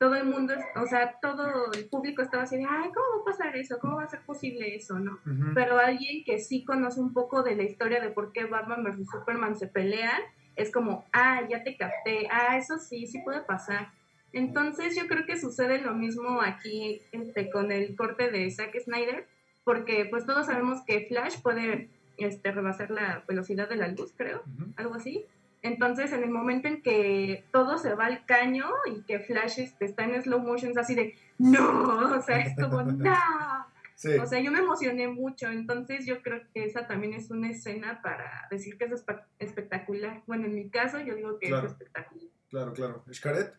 [0.00, 3.24] todo el mundo, o sea, todo el público estaba así de, ay, ¿cómo va a
[3.36, 3.78] pasar eso?
[3.78, 4.98] ¿Cómo va a ser posible eso?
[4.98, 5.18] ¿No?
[5.54, 9.10] Pero alguien que sí conoce un poco de la historia de por qué Batman versus
[9.10, 10.22] Superman se pelean,
[10.56, 13.90] es como, ah, ya te capté, ah, eso sí, sí puede pasar.
[14.32, 19.26] Entonces yo creo que sucede lo mismo aquí este, con el corte de Zack Snyder,
[19.64, 24.42] porque pues todos sabemos que Flash puede este, rebasar la velocidad de la luz, creo,
[24.76, 25.26] algo así.
[25.62, 29.84] Entonces, en el momento en que todo se va al caño y que Flash este,
[29.84, 33.16] está en slow motion, es así de, no, o sea, es como, no.
[34.22, 38.00] O sea, yo me emocioné mucho, entonces yo creo que esa también es una escena
[38.00, 39.04] para decir que es
[39.38, 40.22] espectacular.
[40.26, 42.28] Bueno, en mi caso yo digo que es espectacular.
[42.48, 43.04] Claro, claro.
[43.12, 43.54] ¿Xcaret?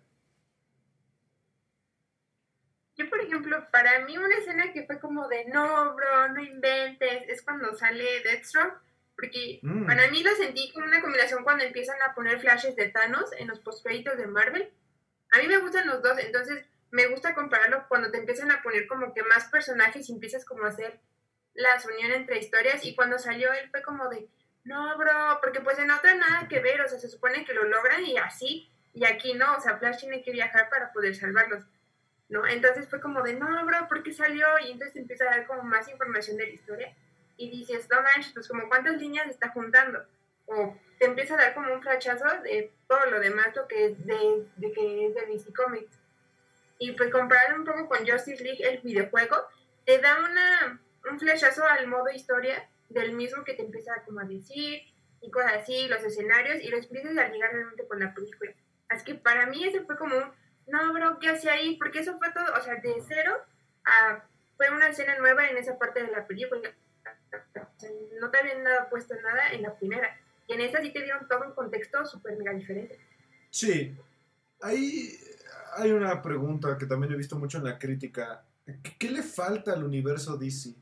[2.97, 7.29] Yo, por ejemplo, para mí una escena que fue como de, no, bro, no inventes,
[7.29, 8.81] es cuando sale Deathstroke,
[9.21, 9.85] porque mm.
[9.85, 13.47] para mí lo sentí como una combinación cuando empiezan a poner flashes de Thanos en
[13.47, 14.73] los postcréditos de Marvel.
[15.31, 18.87] A mí me gustan los dos, entonces me gusta compararlo cuando te empiezan a poner
[18.87, 20.99] como que más personajes y empiezas como a hacer
[21.53, 24.27] las uniones entre historias y cuando salió él fue como de,
[24.63, 27.63] no, bro, porque pues en otra nada que ver, o sea, se supone que lo
[27.65, 31.63] logran y así, y aquí no, o sea, Flash tiene que viajar para poder salvarlos,
[32.27, 32.47] ¿no?
[32.47, 34.47] Entonces fue como de, no, bro, ¿por qué salió?
[34.65, 36.95] Y entonces empieza a dar como más información de la historia
[37.43, 40.03] y dices, no manches, pues como cuántas líneas está juntando,
[40.45, 44.05] o te empieza a dar como un flachazo de todo lo demás, lo que es
[44.05, 46.01] de, de que es de DC Comics
[46.81, 49.35] y pues comparar un poco con Justice League, el videojuego,
[49.85, 54.23] te da una, un flechazo al modo historia del mismo que te empieza como a
[54.23, 54.81] decir
[55.21, 58.51] y cosas así, los escenarios, y lo empiezas a ligar realmente con la película.
[58.89, 60.31] Así que para mí ese fue como un,
[60.65, 61.77] no, bro, ¿qué hacía ahí?
[61.77, 63.37] Porque eso fue todo, o sea, de cero
[63.85, 64.23] a,
[64.57, 66.73] fue una escena nueva en esa parte de la película.
[68.19, 70.19] No te habían dado puesto nada en la primera.
[70.47, 72.99] Y en esa sí te dieron todo un contexto súper mega diferente.
[73.49, 73.95] Sí,
[74.61, 75.17] ahí
[75.75, 78.43] hay una pregunta que también he visto mucho en la crítica.
[78.97, 80.75] ¿Qué, le falta al universo DC?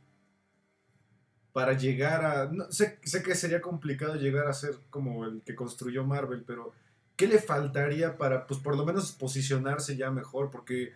[1.53, 2.71] Para llegar a...
[2.71, 6.73] sé, sé, que sería complicado llegar a ser como el que construyó Marvel, pero
[7.15, 10.51] ¿qué le faltaría para, pues por lo menos posicionarse ya mejor?
[10.51, 10.93] Porque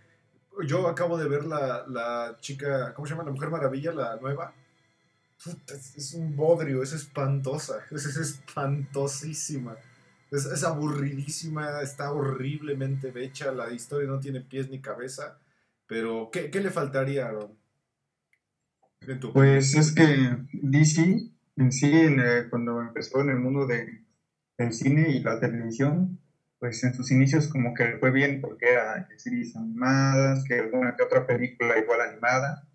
[0.65, 3.23] yo acabo de ver la, la chica, ¿cómo se llama?
[3.23, 4.53] La Mujer Maravilla, la nueva.
[5.95, 9.75] Es, un bodrio, es espantosa, es espantosísima.
[10.31, 15.37] Es, aburridísima, está horriblemente hecha, la historia no tiene pies ni cabeza.
[15.85, 17.55] Pero, ¿qué, le faltaría, Aaron?
[19.33, 21.91] Pues es que DC, en sí,
[22.49, 24.01] cuando empezó en el mundo de,
[24.57, 26.19] del cine y la televisión,
[26.57, 31.03] pues en sus inicios como que fue bien porque era series animadas, que alguna que
[31.03, 32.67] otra película igual animada.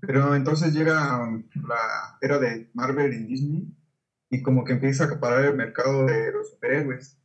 [0.00, 1.18] Pero entonces llega
[1.54, 3.74] la era de Marvel y Disney
[4.30, 7.18] y como que empieza a acaparar el mercado de los superhéroes.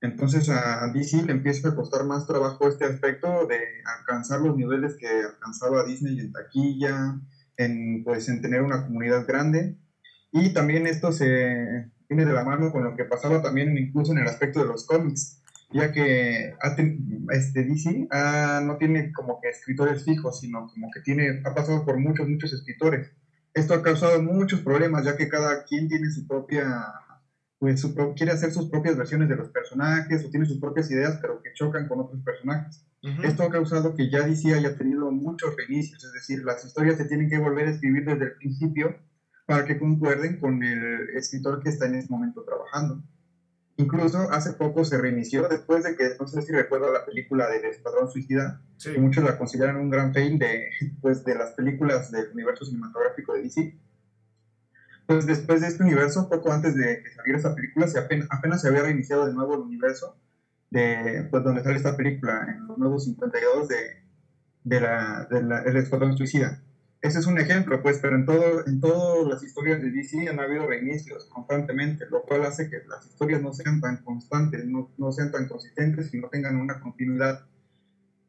[0.00, 3.58] Entonces a DC le empieza a costar más trabajo este aspecto de
[3.98, 7.20] alcanzar los niveles que alcanzaba Disney en taquilla,
[7.56, 9.76] en, pues, en tener una comunidad grande.
[10.32, 14.18] Y también esto se viene de la mano con lo que pasaba también incluso en
[14.18, 15.39] el aspecto de los cómics,
[15.72, 16.54] ya que
[17.30, 21.84] este DC ah, no tiene como que escritores fijos, sino como que tiene, ha pasado
[21.84, 23.12] por muchos, muchos escritores.
[23.54, 26.84] Esto ha causado muchos problemas, ya que cada quien tiene su propia,
[27.58, 31.18] pues su quiere hacer sus propias versiones de los personajes o tiene sus propias ideas,
[31.20, 32.84] pero que chocan con otros personajes.
[33.22, 37.06] Esto ha causado que ya DC haya tenido muchos reinicios, es decir, las historias se
[37.06, 38.94] tienen que volver a escribir desde el principio
[39.46, 43.02] para que concuerden con el escritor que está en ese momento trabajando.
[43.80, 47.64] Incluso hace poco se reinició después de que, no sé si recuerdo la película del
[47.64, 50.68] Escuadrón Suicida, que muchos la consideran un gran fail de,
[51.00, 53.78] pues, de las películas del universo cinematográfico de DC.
[55.06, 58.60] Pues después de este universo, poco antes de que saliera esta película, se apenas, apenas,
[58.60, 60.16] se había reiniciado de nuevo el universo,
[60.70, 63.76] de, pues donde sale esta película, en los nuevos 52 de,
[64.62, 66.62] de la, del Escuadrón Suicida.
[67.02, 70.38] Ese es un ejemplo, pues, pero en, todo, en todas las historias de DC han
[70.38, 75.10] habido reinicios constantemente, lo cual hace que las historias no sean tan constantes, no, no
[75.10, 77.46] sean tan consistentes y no tengan una continuidad.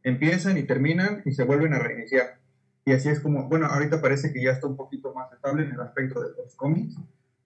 [0.03, 2.39] Empiezan y terminan y se vuelven a reiniciar.
[2.85, 5.71] Y así es como, bueno, ahorita parece que ya está un poquito más estable en
[5.71, 6.95] el aspecto de los cómics,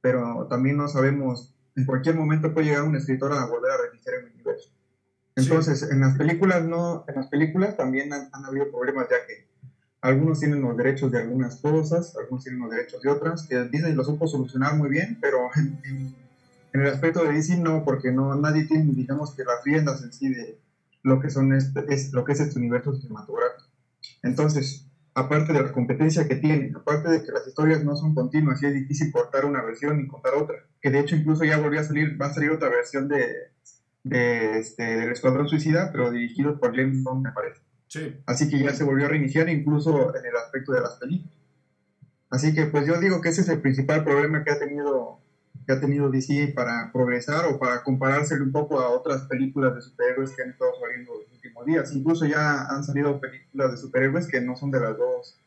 [0.02, 4.16] pero también no sabemos, en cualquier momento puede llegar un escritor a volver a reiniciar
[4.20, 4.70] el universo.
[5.36, 9.55] Entonces, en las películas no, en las películas también han, han habido problemas ya que
[10.06, 13.94] algunos tienen los derechos de algunas cosas, algunos tienen los derechos de otras, que Disney
[13.94, 16.14] lo supo solucionar muy bien, pero en,
[16.74, 20.30] el aspecto de DC no, porque no nadie tiene, digamos, que las riendas en sí
[20.30, 20.60] de
[21.02, 23.68] lo que, son este, es, lo que es este universo cinematográfico.
[24.22, 28.62] Entonces, aparte de la competencia que tiene, aparte de que las historias no son continuas
[28.62, 31.80] y es difícil cortar una versión y contar otra, que de hecho incluso ya volvió
[31.80, 33.26] a salir, va a salir otra versión de,
[34.04, 37.65] de este, del Escuadrón Suicida, pero dirigido por James Bond, me parece.
[38.26, 41.34] Así que ya se volvió a reiniciar incluso en el aspecto de las películas.
[42.30, 45.20] Así que pues yo digo que ese es el principal problema que ha tenido
[45.66, 49.82] que ha tenido DC para progresar o para comparárselo un poco a otras películas de
[49.82, 51.92] superhéroes que han estado saliendo los últimos días.
[51.94, 55.40] Incluso ya han salido películas de superhéroes que no son de las dos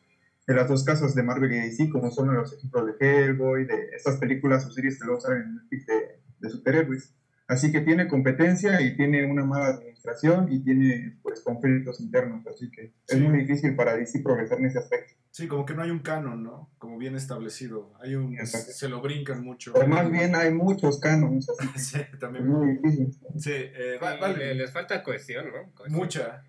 [0.45, 3.89] de las dos casas de Marvel y DC, como son los ejemplos de Hellboy, de
[3.95, 7.13] estas películas o series que luego salen en Netflix de, de superhéroes.
[7.49, 12.69] Así que tiene competencia y tiene una mala administración y tiene pues conflictos internos, así
[12.69, 15.15] que es muy difícil para DC progresar en ese aspecto.
[15.31, 16.69] Sí, como que no hay un canon, ¿no?
[16.77, 17.91] Como bien establecido.
[18.01, 19.73] Hay un se lo brincan mucho.
[19.73, 21.47] O más bien hay muchos canons.
[21.75, 22.45] sí, también.
[22.45, 23.17] Es muy difícil.
[23.39, 24.53] Sí, eh, vale.
[24.53, 25.73] les falta cohesión, ¿no?
[25.87, 26.43] Mucha,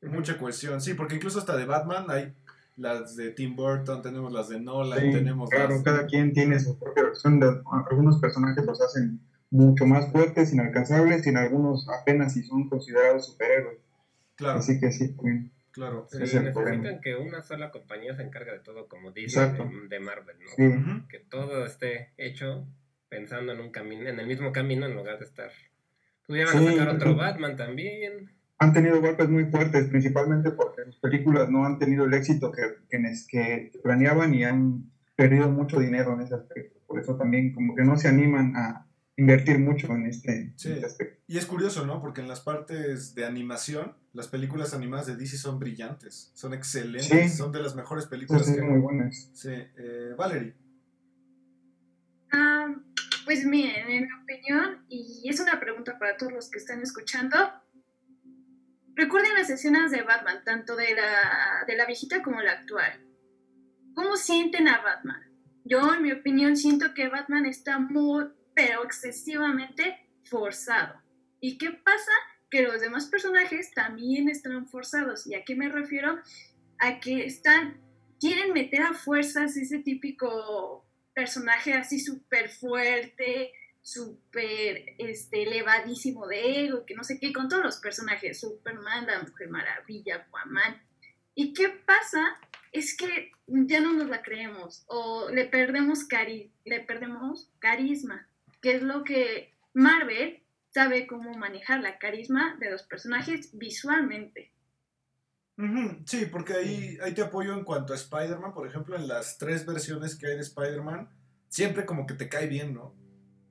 [0.00, 0.80] mucha cohesión.
[0.80, 2.34] Sí, porque incluso hasta de Batman hay
[2.76, 7.02] las de Tim Burton, tenemos las de Nolan, tenemos claro, cada quien tiene su propia
[7.02, 7.38] versión.
[7.38, 12.68] De, algunos personajes los hacen mucho más fuertes, inalcanzables, y en algunos apenas si son
[12.68, 13.78] considerados superhéroes.
[14.36, 14.58] Claro.
[14.58, 15.16] Así que sí,
[15.72, 16.06] Claro.
[16.10, 19.40] Sí, necesitan que una sola compañía se encargue de todo, como dice
[19.88, 21.08] de, Marvel, ¿no?
[21.08, 22.66] Que todo esté hecho
[23.08, 25.50] pensando en un camino, en el mismo camino en lugar de estar.
[26.26, 28.30] Pudieran sacar otro Batman también.
[28.58, 32.62] Han tenido golpes muy fuertes, principalmente porque sus películas no han tenido el éxito que,
[32.90, 36.80] que planeaban y han perdido mucho dinero en ese aspecto.
[36.86, 38.87] Por eso también como que no se animan a,
[39.18, 41.20] invertir mucho en este, este, aspecto.
[41.26, 42.00] Y es curioso, ¿no?
[42.00, 47.36] Porque en las partes de animación, las películas animadas de DC son brillantes, son excelentes,
[47.36, 49.30] son de las mejores películas que muy buenas.
[49.34, 50.54] Sí, eh, Valerie.
[52.32, 52.72] Ah,
[53.24, 57.36] pues miren, en mi opinión, y es una pregunta para todos los que están escuchando,
[58.94, 63.04] recuerden las escenas de Batman, tanto de la, de la viejita como la actual.
[63.94, 65.22] ¿Cómo sienten a Batman?
[65.64, 68.28] Yo, en mi opinión, siento que Batman está muy,
[68.58, 71.00] pero excesivamente forzado.
[71.40, 72.10] ¿Y qué pasa?
[72.50, 75.28] Que los demás personajes también están forzados.
[75.28, 76.18] ¿Y a qué me refiero?
[76.80, 77.80] A que están,
[78.18, 86.84] quieren meter a fuerzas ese típico personaje así súper fuerte, súper este, elevadísimo de ego,
[86.84, 90.82] que no sé qué, con todos los personajes, Superman, la Mujer Maravilla, Aquaman.
[91.36, 92.36] ¿Y qué pasa?
[92.72, 98.28] Es que ya no nos la creemos o le perdemos, cari le perdemos carisma
[98.60, 104.52] que es lo que Marvel sabe cómo manejar la carisma de los personajes visualmente.
[106.06, 109.66] Sí, porque ahí, ahí te apoyo en cuanto a Spider-Man, por ejemplo, en las tres
[109.66, 111.08] versiones que hay de Spider-Man,
[111.48, 112.94] siempre como que te cae bien, ¿no?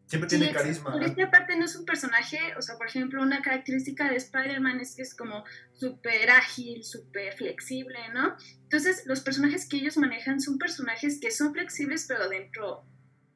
[0.05, 0.93] Siempre tiene carisma.
[0.93, 4.79] Por esta parte no es un personaje, o sea, por ejemplo, una característica de Spider-Man
[4.79, 5.43] es que es como
[5.73, 8.37] súper ágil, súper flexible, ¿no?
[8.63, 12.85] Entonces, los personajes que ellos manejan son personajes que son flexibles, pero dentro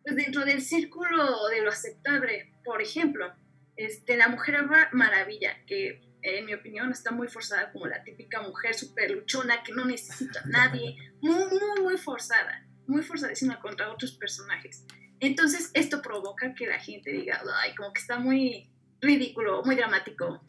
[0.03, 3.33] pues, dentro del círculo de lo aceptable, por ejemplo,
[3.75, 4.55] este, la Mujer
[4.91, 9.73] Maravilla, que en mi opinión está muy forzada como la típica mujer súper luchona que
[9.73, 14.85] no necesita a nadie, muy, muy, muy forzada, muy forzadísima contra otros personajes.
[15.19, 18.69] Entonces esto provoca que la gente diga, ay, como que está muy
[19.01, 20.41] ridículo, muy dramático.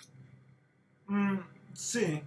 [1.07, 1.41] Mm,
[1.75, 2.23] sí.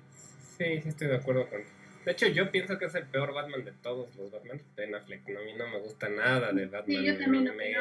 [0.58, 1.60] Sí, sí estoy de acuerdo con
[2.06, 4.62] de hecho, yo pienso que es el peor Batman de todos los Batman.
[4.76, 5.28] Ben Affleck.
[5.28, 6.98] No, a mí no me gusta nada de Batman.
[6.98, 7.74] Sí, yo también me, me,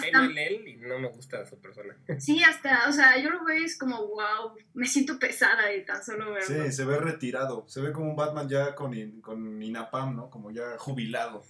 [0.00, 1.94] cae mal él y no me gusta su persona.
[2.18, 5.80] Sí, hasta, o sea, yo lo veo y es como, wow, me siento pesada de
[5.80, 6.64] tan solo verlo.
[6.64, 7.64] Sí, se ve retirado.
[7.68, 10.30] Se ve como un Batman ya con, con Inapam, ¿no?
[10.30, 11.42] Como ya jubilado.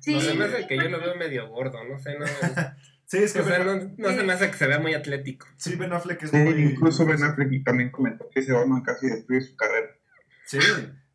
[0.00, 0.14] Sí.
[0.14, 2.26] No se me hace que yo lo veo medio gordo, no sé, no.
[3.06, 5.46] Sí, es que o sea, no, no se me hace que se vea muy atlético.
[5.56, 6.54] Sí, Ben Affleck es sí, muy...
[6.54, 9.90] Incluso Ben Affleck también comentó que ese Batman casi destruye su carrera.
[10.46, 10.58] Sí,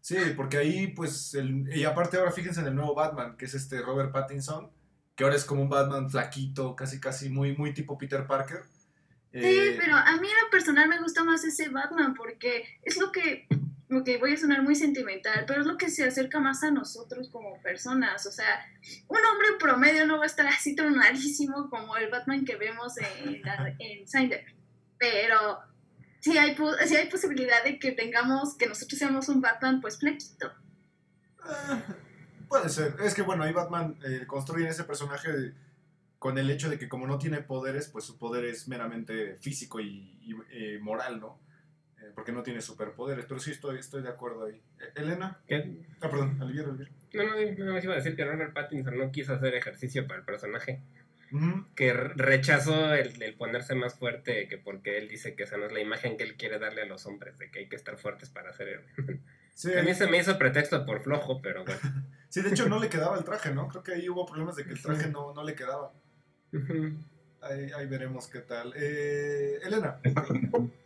[0.02, 3.54] Sí, porque ahí, pues, el, y aparte ahora fíjense en el nuevo Batman, que es
[3.54, 4.72] este Robert Pattinson,
[5.16, 8.62] que ahora es como un Batman flaquito, casi, casi muy, muy tipo Peter Parker.
[9.32, 12.98] Sí, eh, pero a mí en lo personal me gusta más ese Batman, porque es
[12.98, 13.46] lo que,
[13.92, 17.30] ok, voy a sonar muy sentimental, pero es lo que se acerca más a nosotros
[17.30, 18.26] como personas.
[18.26, 18.66] O sea,
[19.08, 23.42] un hombre promedio no va a estar así tronadísimo como el Batman que vemos en,
[23.80, 24.06] en
[24.98, 25.60] pero
[26.20, 26.56] si hay,
[26.86, 30.52] si hay posibilidad de que tengamos, que nosotros seamos un Batman, pues flequito.
[31.42, 31.82] Ah,
[32.48, 32.96] puede ser.
[33.04, 35.54] Es que bueno, ahí Batman eh, construye ese personaje
[36.18, 39.80] con el hecho de que como no tiene poderes, pues su poder es meramente físico
[39.80, 41.40] y, eh, moral, ¿no?
[42.02, 43.26] Eh, porque no tiene superpoderes.
[43.26, 44.62] Pero sí estoy, estoy de acuerdo ahí.
[44.96, 45.40] Elena.
[45.48, 45.86] ¿Qué?
[46.02, 46.92] Ah, perdón, Alviero, Alviero.
[47.14, 50.20] No, no, no, me iba a decir que Robert Pattinson no quiso hacer ejercicio para
[50.20, 50.82] el personaje
[51.76, 55.80] que rechazó el, ponerse más fuerte que porque él dice que esa no es la
[55.80, 58.50] imagen que él quiere darle a los hombres, de que hay que estar fuertes para
[58.50, 58.86] hacer héroe.
[59.80, 61.80] a mí se me hizo pretexto por flojo, pero bueno.
[62.30, 63.68] sí, de hecho no le quedaba el traje, ¿no?
[63.68, 65.94] Creo que ahí hubo problemas de que el traje no, no le quedaba.
[67.42, 68.74] ahí, ahí, veremos qué tal.
[68.76, 70.00] Eh, Elena.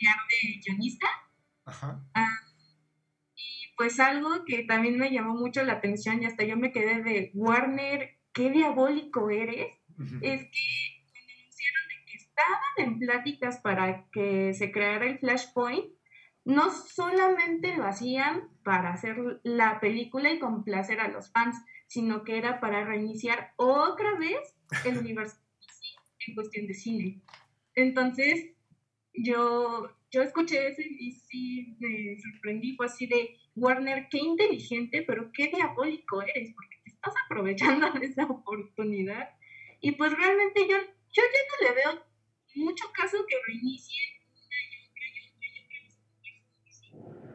[0.00, 0.98] De.
[1.66, 2.02] Ajá.
[2.14, 2.38] Ah,
[3.34, 7.02] y pues algo que también me llamó mucho la atención y hasta yo me quedé
[7.02, 9.66] de Warner, qué diabólico eres,
[10.22, 15.86] es que cuando anunciaron de que estaban en pláticas para que se creara el Flashpoint,
[16.44, 22.38] no solamente lo hacían para hacer la película y complacer a los fans, sino que
[22.38, 24.38] era para reiniciar otra vez
[24.84, 25.36] el universo
[26.26, 27.22] en cuestión de cine.
[27.74, 28.52] Entonces,
[29.14, 35.30] yo, yo escuché eso y sí me sorprendí, fue así de, Warner, qué inteligente, pero
[35.32, 39.30] qué diabólico eres, porque te estás aprovechando de esa oportunidad.
[39.80, 42.04] Y pues realmente yo, yo ya no le veo
[42.54, 44.20] mucho caso que reinicie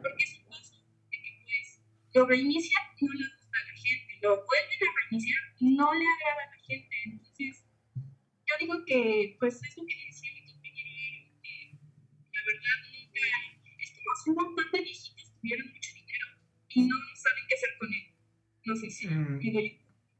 [0.02, 0.74] porque es un caso
[1.10, 1.80] de que pues
[2.14, 6.42] lo reinician no le gusta a la gente, lo vuelven a reiniciar no le agrada
[6.42, 6.96] a la gente.
[7.04, 7.64] Entonces,
[7.94, 9.95] yo digo que pues es lo que
[14.26, 16.26] un montón de viejitos tuvieran mucho dinero
[16.68, 18.14] y no saben qué hacer con él.
[18.64, 19.40] No sé si mm.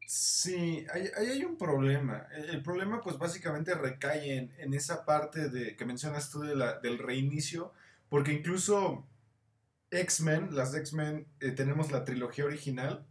[0.07, 2.29] Sí, ahí hay, hay, un problema.
[2.33, 6.79] El, problema pues básicamente recae en, en, esa parte de, que mencionas tú de la,
[6.79, 7.73] del reinicio,
[8.09, 9.05] porque incluso
[9.91, 13.05] X-Men, las X-Men, eh, tenemos la trilogía original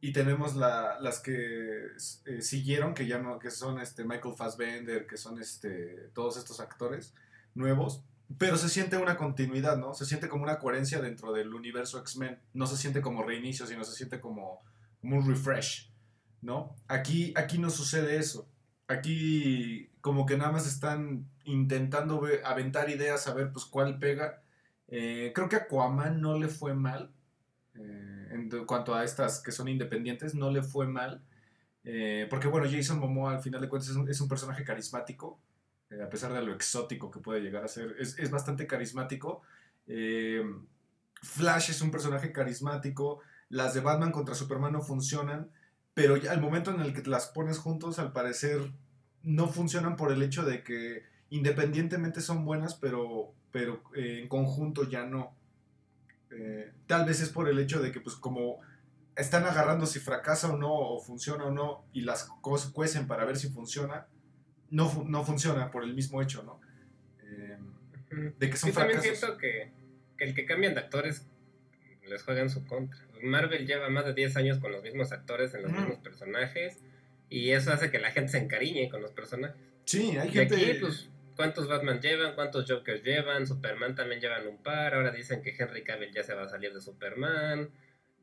[0.00, 1.86] y tenemos la, las que
[2.26, 6.58] eh, siguieron, que ya no, que son este Michael Fassbender, que son este, todos estos
[6.58, 7.14] actores
[7.54, 8.02] nuevos,
[8.38, 9.94] pero se siente una continuidad, ¿no?
[9.94, 13.84] Se siente como una coherencia dentro del universo X-Men, no se siente como reinicio, sino
[13.84, 14.62] se siente como,
[15.02, 15.90] un refresh,
[16.40, 16.76] ¿no?
[16.88, 18.48] Aquí, aquí no sucede eso.
[18.88, 24.42] Aquí como que nada más están intentando aventar ideas a ver pues cuál pega
[24.94, 27.10] eh, creo que a Aquaman no le fue mal.
[27.74, 31.22] Eh, en cuanto a estas que son independientes, no le fue mal.
[31.82, 35.40] Eh, porque bueno, Jason Momoa al final de cuentas es un, personaje carismático.
[36.00, 39.42] A pesar de lo exótico que puede llegar a ser, es, es bastante carismático.
[41.22, 43.20] Flash es un personaje carismático.
[43.48, 45.50] Las de Batman contra Superman no funcionan.
[45.94, 48.72] Pero ya al momento en el que las pones juntos, al parecer
[49.22, 54.88] no funcionan por el hecho de que independientemente son buenas, pero pero eh, en conjunto
[54.88, 55.36] ya no.
[56.30, 58.60] Eh, tal vez es por el hecho de que, pues, como
[59.14, 63.26] están agarrando si fracasa o no, o funciona o no, y las cosas cuecen para
[63.26, 64.06] ver si funciona,
[64.72, 66.60] no, no funciona por el mismo hecho, ¿no?
[67.22, 67.58] Eh,
[68.38, 69.70] de que son Yo también siento que,
[70.16, 71.26] que, el que cambian de actores
[72.08, 72.98] les juega en su contra.
[73.22, 76.80] Marvel lleva más de 10 años con los mismos actores en los mismos personajes,
[77.28, 79.56] y eso hace que la gente se encariñe con los personajes.
[79.84, 80.56] Sí, hay gente...
[80.56, 85.42] Aquí, pues, cuántos Batman llevan, cuántos Jokers llevan, Superman también llevan un par, ahora dicen
[85.42, 87.70] que Henry Cavill ya se va a salir de Superman,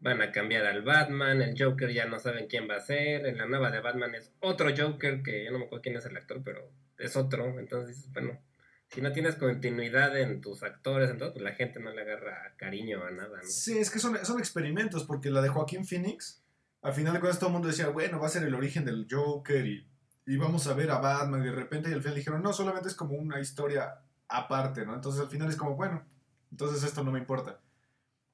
[0.01, 3.37] van a cambiar al Batman, el Joker ya no saben quién va a ser, en
[3.37, 6.17] la nueva de Batman es otro Joker, que yo no me acuerdo quién es el
[6.17, 8.39] actor, pero es otro, entonces bueno,
[8.87, 13.03] si no tienes continuidad en tus actores, entonces pues la gente no le agarra cariño
[13.03, 13.47] a nada, ¿no?
[13.49, 16.43] Sí, es que son, son experimentos, porque la de Joaquín Phoenix,
[16.81, 19.07] al final de cuentas todo el mundo decía, bueno, va a ser el origen del
[19.09, 19.89] Joker y
[20.29, 22.87] y vamos a ver a Batman y de repente y al final dijeron, no, solamente
[22.87, 24.93] es como una historia aparte, ¿no?
[24.93, 26.05] Entonces al final es como, bueno,
[26.51, 27.59] entonces esto no me importa,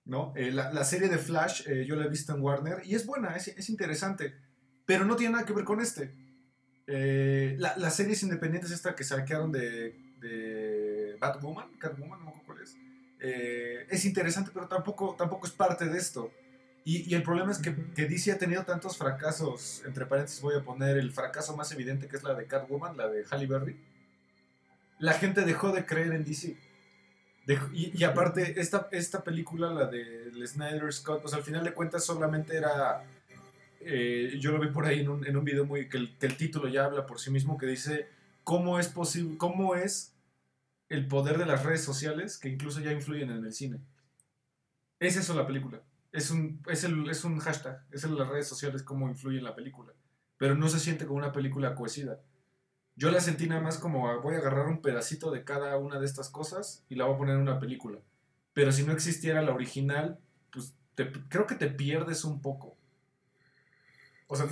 [0.05, 0.33] ¿no?
[0.35, 3.35] Eh, la, serie de Flash eh, yo la he visto en Warner y es buena,
[3.35, 4.35] es, interesante,
[4.85, 6.13] pero no tiene nada que ver con este.
[6.87, 12.45] Eh, la, las series independientes esta que saquearon de, de Batwoman, Catwoman, no me acuerdo
[12.45, 12.77] cuál es,
[13.89, 16.31] es interesante, pero tampoco, tampoco es parte de esto.
[16.87, 20.63] Y, el problema es que, que, DC ha tenido tantos fracasos, entre paréntesis voy a
[20.63, 23.75] poner el fracaso más evidente que es la de Catwoman, la de Halle Berry.
[24.99, 26.55] La gente dejó de creer en DC.
[27.73, 32.57] Y, aparte, esta, esta película, la de Snyder Scott, pues al final de cuentas solamente
[32.57, 33.03] era...
[33.81, 36.25] Eh, yo lo vi por ahí en un, en un video muy, que el, que
[36.25, 38.07] el título ya habla por sí mismo, que dice
[38.43, 40.13] cómo es posible, cómo es
[40.89, 43.79] el poder de las redes sociales que incluso ya influyen en el cine.
[44.99, 45.81] Es eso la película
[46.15, 49.43] es un, es, el, es un hashtag, es en las redes sociales cómo influye en
[49.43, 49.91] la película.
[50.37, 52.19] Pero no se siente como una película cohesida.
[52.95, 55.99] Yo la sentí nada más como ah, voy a agarrar un pedacito de cada una
[55.99, 57.99] de estas cosas y la voy a poner en una película.
[58.53, 60.17] Pero si no existiera la original,
[60.51, 60.73] pues
[61.29, 62.77] creo que te pierdes un poco.
[64.27, 64.47] O sea,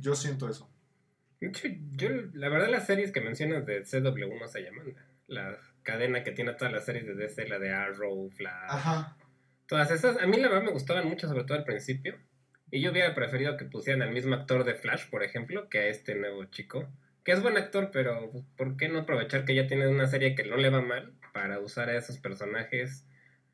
[0.00, 0.68] yo siento eso.
[1.40, 4.94] Yo, la verdad, las series que mencionas de CW no se llaman.
[5.28, 8.68] La cadena que tiene todas las series de DC, la de Arrow, Flash.
[8.68, 9.16] Ajá
[9.66, 12.16] Todas esas, a mí la verdad me gustaban mucho, sobre todo al principio.
[12.70, 15.86] Y yo hubiera preferido que pusieran al mismo actor de Flash, por ejemplo, que a
[15.86, 16.88] este nuevo chico.
[17.26, 20.36] Que es buen actor, pero pues, ¿por qué no aprovechar que ya tiene una serie
[20.36, 23.04] que no le va mal para usar a esos personajes?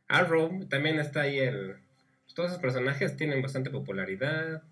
[0.08, 1.76] Arrow también está ahí el...
[2.24, 4.62] Pues, todos esos personajes tienen bastante popularidad.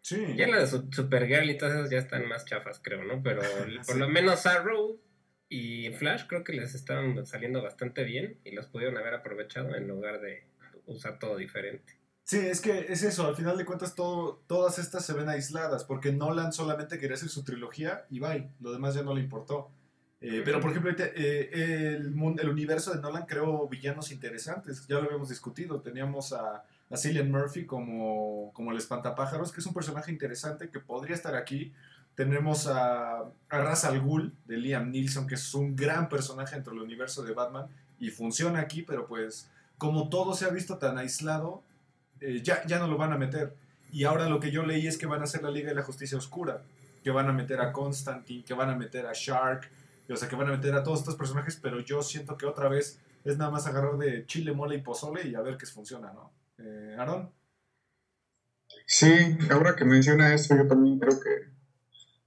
[0.00, 0.24] Sí.
[0.36, 3.22] Ya la de Supergirl y todas esas ya están más chafas, creo, ¿no?
[3.22, 3.42] Pero
[3.86, 5.02] por lo menos Arrow
[5.50, 9.86] Y Flash creo que les estaban saliendo bastante bien y los pudieron haber aprovechado en
[9.86, 10.44] lugar de
[10.86, 11.95] usar todo diferente.
[12.26, 15.84] Sí, es que es eso, al final de cuentas todo, todas estas se ven aisladas,
[15.84, 19.70] porque Nolan solamente quería hacer su trilogía y bye, lo demás ya no le importó.
[20.20, 25.04] Eh, pero por ejemplo, eh, el, el universo de Nolan creó villanos interesantes, ya lo
[25.04, 30.10] habíamos discutido, teníamos a, a Cillian Murphy como, como el espantapájaros, que es un personaje
[30.10, 31.72] interesante que podría estar aquí.
[32.16, 36.72] Tenemos a, a Ra's al Ghul de Liam Neeson, que es un gran personaje dentro
[36.72, 37.68] del universo de Batman
[38.00, 39.48] y funciona aquí, pero pues
[39.78, 41.62] como todo se ha visto tan aislado,
[42.20, 43.54] eh, ya, ya no lo van a meter.
[43.92, 45.82] Y ahora lo que yo leí es que van a hacer la Liga de la
[45.82, 46.62] Justicia Oscura,
[47.02, 49.70] que van a meter a Constantine, que van a meter a Shark,
[50.08, 52.68] o sea, que van a meter a todos estos personajes, pero yo siento que otra
[52.68, 56.12] vez es nada más agarrar de chile, mole y pozole y a ver qué funciona,
[56.12, 56.32] ¿no?
[56.58, 57.30] Eh, Aaron.
[58.86, 61.50] Sí, ahora que menciona eso, yo también creo que,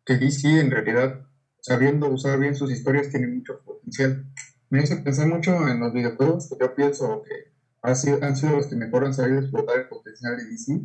[0.06, 1.26] que DC en realidad,
[1.62, 4.26] sabiendo usar bien sus historias, tiene mucho potencial.
[4.70, 7.52] Me hace pensar mucho en los videojuegos, yo pienso que
[7.82, 10.82] han sido, han sido los que mejor han sabido explotar el potencial de DC.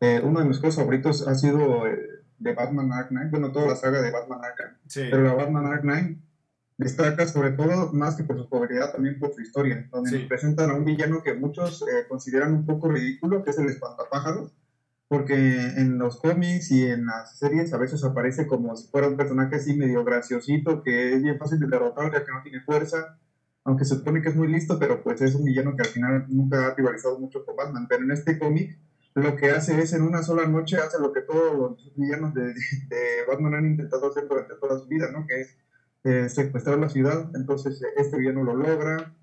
[0.00, 3.68] Eh, uno de mis juegos favoritos ha sido el de Batman Ark Knight, bueno, toda
[3.68, 6.18] la saga de Batman Arkham, pero la Batman Ark Knight
[6.76, 10.74] destaca sobre todo, más que por su popularidad, también por su historia, donde presentan a
[10.74, 14.52] un villano que muchos eh, consideran un poco ridículo, que es el espantapájaros,
[15.08, 15.34] porque
[15.76, 19.56] en los cómics y en las series a veces aparece como si fuera un personaje
[19.56, 23.18] así medio graciosito, que es bien fácil de derrotar ya que no tiene fuerza,
[23.64, 26.26] aunque se supone que es muy listo, pero pues es un villano que al final
[26.28, 27.86] nunca ha rivalizado mucho con Batman.
[27.88, 28.78] Pero en este cómic
[29.14, 32.54] lo que hace es en una sola noche hace lo que todos los villanos de,
[33.28, 35.26] Batman han intentado hacer durante toda su vida, ¿no?
[35.26, 35.56] Que es
[36.04, 37.30] eh, secuestrar la ciudad.
[37.34, 39.14] Entonces este villano lo logra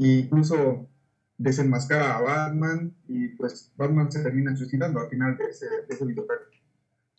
[0.00, 0.88] incluso
[1.36, 6.04] desenmascara a Batman y pues Batman se termina suicidando al final de ese, de ese.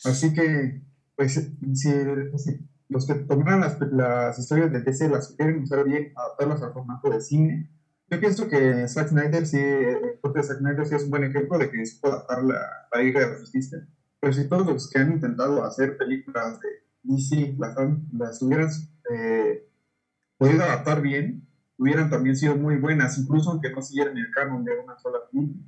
[0.04, 0.82] Así que,
[1.16, 1.92] pues, si, si
[2.92, 7.10] los que tomaron las, las, historias de DC las quieren usar bien, adaptarlas al formato
[7.10, 7.72] de cine.
[8.10, 11.58] Yo pienso que Zack Snyder sí, el de Zack Snyder sí es un buen ejemplo
[11.58, 12.60] de que puede adaptar la,
[12.94, 13.88] la Liga de la Justicia.
[14.20, 16.68] Pero si todos los que han intentado hacer películas de
[17.04, 17.76] DC las,
[18.12, 18.70] las hubieran
[19.10, 19.70] eh,
[20.38, 24.78] podido adaptar bien, hubieran también sido muy buenas, incluso aunque no siguieran el canon de
[24.78, 25.64] una sola film.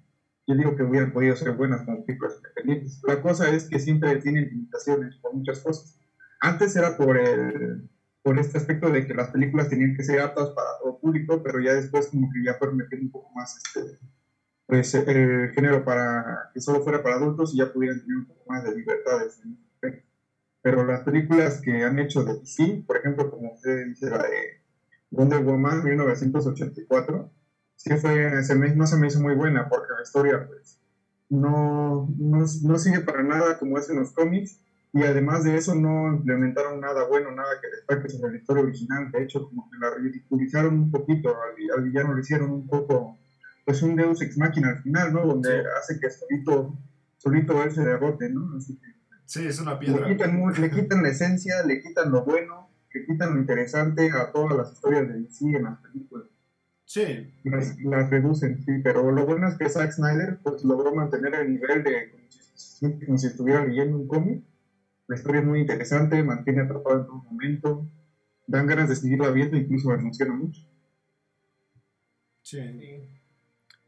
[0.46, 3.02] Yo digo que hubieran podido ser buenas como películas independientes.
[3.08, 6.03] La cosa es que siempre tienen limitaciones por muchas cosas
[6.44, 7.90] antes era por, el,
[8.22, 11.62] por este aspecto de que las películas tenían que ser aptas para todo público, pero
[11.62, 13.98] ya después como que ya metiendo un poco más este,
[14.68, 18.44] pues, el género para que solo fuera para adultos y ya pudieran tener un poco
[18.48, 19.42] más de libertades.
[20.62, 24.62] Pero las películas que han hecho de DC, por ejemplo, como usted dice, la de
[25.12, 27.32] Wonder Woman 1984,
[27.76, 30.80] sí fue, se me, no se me hizo muy buena porque la historia pues
[31.30, 34.60] no, no, no sigue para nada como es en los cómics
[34.94, 39.12] y además de eso no implementaron nada bueno, nada que destaque sobre la historia original.
[39.12, 41.36] De hecho, como que la ridiculizaron un poquito,
[41.76, 43.18] al, villano le hicieron un poco,
[43.66, 45.26] pues un Deus Ex Máquina al final, ¿no?
[45.26, 46.78] Donde hace que solito,
[47.18, 48.60] solito él se derrote, ¿no?
[49.26, 50.08] sí, es una piedra.
[50.08, 54.32] Le quitan, le quitan la esencia, le quitan lo bueno, le quitan lo interesante a
[54.32, 56.28] todas las historias de DC en las películas.
[56.86, 57.34] Sí.
[57.46, 61.52] Las, las, reducen, sí, pero lo bueno es que Zack Snyder pues logró mantener el
[61.52, 62.12] nivel de
[63.06, 64.44] como si estuviera leyendo un cómic
[65.08, 67.88] la historia es muy interesante, mantiene atrapado en todo momento,
[68.48, 70.62] dan ganas de seguirla viendo, incluso me emociona mucho.
[72.42, 72.60] Sí.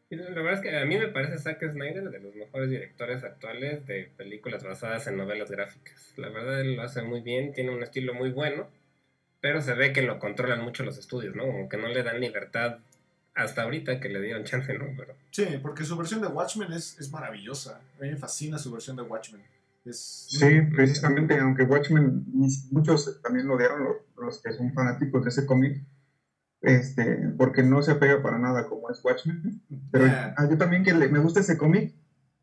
[0.10, 3.86] la verdad es que a mí me parece Zack Snyder de los mejores directores actuales
[3.86, 6.14] de películas basadas en novelas gráficas.
[6.18, 8.70] La verdad él lo hace muy bien, tiene un estilo muy bueno,
[9.42, 11.46] pero se ve que lo controlan mucho los estudios, ¿no?
[11.46, 12.80] Como que no le dan libertad
[13.34, 14.86] hasta ahorita que le dieron chance, ¿no?
[14.98, 15.16] Pero...
[15.32, 17.82] Sí, porque su versión de Watchmen es, es maravillosa.
[18.00, 19.42] A mí me fascina su versión de Watchmen.
[19.92, 22.26] Sí, precisamente, aunque Watchmen,
[22.72, 23.84] muchos también lo dieron,
[24.18, 25.86] los, que son fanáticos de ese cómic,
[26.62, 29.62] este, porque no se apega para nada como es Watchmen.
[29.92, 30.08] Pero
[30.50, 31.94] yo también que me gusta ese cómic,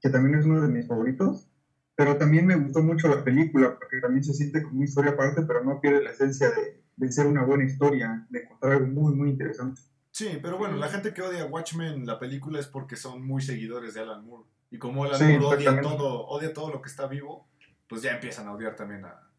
[0.01, 1.49] que también es uno de mis favoritos,
[1.97, 5.43] pero también me gustó mucho la película, porque también se siente como una historia aparte,
[5.43, 9.14] pero no pierde la esencia de, de ser una buena historia, de contar algo muy,
[9.14, 9.80] muy interesante.
[10.12, 13.95] Sí, pero bueno, la gente que odia Watchmen, la película, es porque son muy seguidores
[13.95, 14.49] de Alan Moore.
[14.73, 17.47] Y como Alan Moore odia todo, odia todo lo que está vivo,
[17.89, 19.31] pues ya empiezan a odiar también a,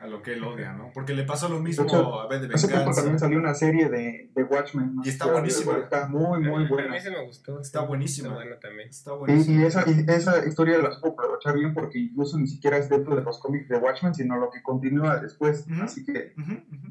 [0.00, 0.90] a lo que él odia, ¿no?
[0.92, 4.30] Porque le pasó lo mismo a Ben de Hace poco también salió una serie de,
[4.34, 4.96] de Watchmen.
[5.02, 5.78] Y está buenísima.
[5.78, 6.90] Está muy, muy buena.
[6.90, 7.58] A mí se me gustó.
[7.58, 8.28] Está buenísima.
[8.28, 8.88] Está buena también.
[8.90, 9.62] Está buenísima.
[9.62, 13.16] Y, esa, y esa historia la supo aprovechar bien porque incluso ni siquiera es dentro
[13.16, 15.66] de los cómics de Watchmen, sino lo que continúa después.
[15.80, 16.34] Así que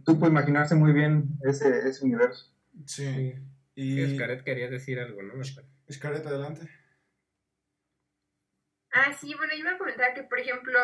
[0.04, 2.52] tú puedes imaginarse muy bien ese, ese universo.
[2.86, 3.36] Sí.
[3.76, 4.02] Y...
[4.02, 5.34] Escaret quería decir algo, ¿no?
[5.88, 6.68] Escaret, adelante.
[8.96, 10.80] Ah, sí, bueno, yo iba a comentar que, por ejemplo,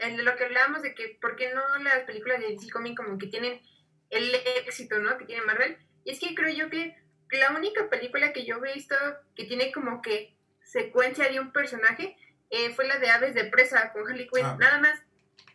[0.00, 3.16] en lo que hablábamos de que por qué no las películas de DC Comics como
[3.16, 3.62] que tienen
[4.10, 4.34] el
[4.66, 5.16] éxito, ¿no?
[5.16, 5.78] Que tiene Marvel.
[6.04, 6.94] Y es que creo yo que
[7.30, 8.94] la única película que yo he visto
[9.34, 12.14] que tiene como que secuencia de un personaje
[12.50, 14.44] eh, fue la de Aves de Presa con Harley Quinn.
[14.44, 14.56] Ah.
[14.60, 15.02] Nada más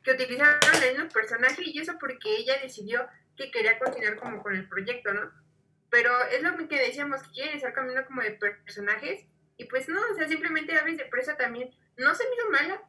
[0.03, 3.07] que utilizaron el mismo personaje y eso porque ella decidió
[3.37, 5.31] que quería continuar como con el proyecto, ¿no?
[5.91, 9.25] Pero es lo que decíamos, que quieren estar cambiando como de personajes.
[9.59, 12.81] Y pues no, o sea, simplemente Aves de Presa también no se me hizo mala.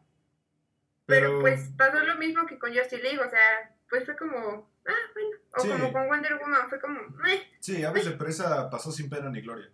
[1.07, 4.71] Pero, Pero- pues pasó lo mismo que con Justice League, o sea, pues fue como,
[4.87, 5.37] ah, bueno.
[5.57, 5.69] O Sí.
[5.69, 9.41] como con Wonder Woman, fue como, eh, Sí, Aves de Presa pasó sin pena ni
[9.43, 9.69] gloria.